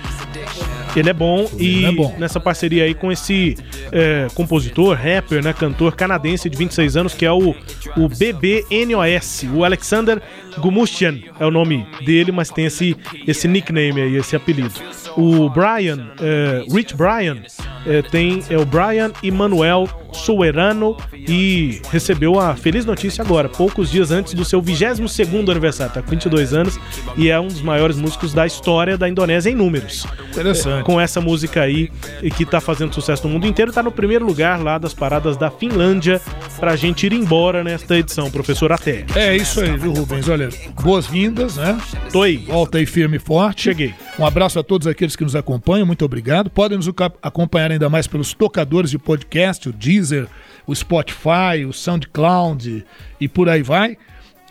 [0.97, 2.15] Ele é bom e é bom.
[2.19, 3.57] nessa parceria aí com esse
[3.93, 7.55] é, compositor, rapper, né, cantor canadense de 26 anos que é o,
[7.97, 10.21] o BBNOS, o Alexander
[10.59, 14.75] Gumustian é o nome dele, mas tem esse, esse nickname aí, esse apelido.
[15.17, 17.43] O Brian, é, Rich Brian,
[17.87, 24.11] é, tem é o Brian Emanuel Soerano e recebeu a feliz notícia agora, poucos dias
[24.11, 26.79] antes do seu 22º aniversário, tá com 22 anos
[27.17, 30.07] e é um dos maiores músicos da história da Indonésia em números.
[30.31, 30.85] Interessante.
[30.85, 31.91] Com essa música aí
[32.37, 35.51] que tá fazendo sucesso no mundo inteiro, tá no primeiro lugar lá das paradas da
[35.51, 36.21] Finlândia
[36.59, 39.05] pra gente ir embora nesta edição, professor Até.
[39.15, 40.29] É isso aí, viu, Rubens?
[40.29, 40.49] Olha,
[40.83, 41.79] boas-vindas, né?
[42.13, 42.39] Tô aí.
[42.39, 43.63] Volta aí firme e forte.
[43.63, 43.95] Cheguei.
[44.19, 46.51] Um abraço a todos aqueles que nos acompanham, muito obrigado.
[46.51, 46.89] Podem nos
[47.23, 50.29] acompanhar ainda mais pelos tocadores de podcast, o Deezer,
[50.67, 52.85] o Spotify, o SoundCloud
[53.21, 53.97] e por aí vai.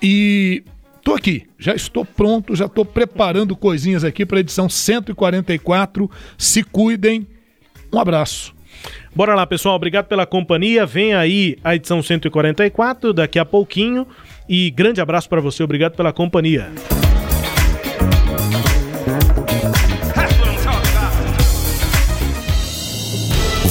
[0.01, 0.63] E
[1.03, 6.09] tô aqui, já estou pronto, já estou preparando coisinhas aqui para edição 144.
[6.37, 7.25] Se cuidem.
[7.91, 8.53] Um abraço.
[9.15, 9.75] Bora lá, pessoal.
[9.75, 10.85] Obrigado pela companhia.
[10.85, 14.05] Vem aí a edição 144 daqui a pouquinho.
[14.47, 15.63] E grande abraço para você.
[15.63, 16.69] Obrigado pela companhia.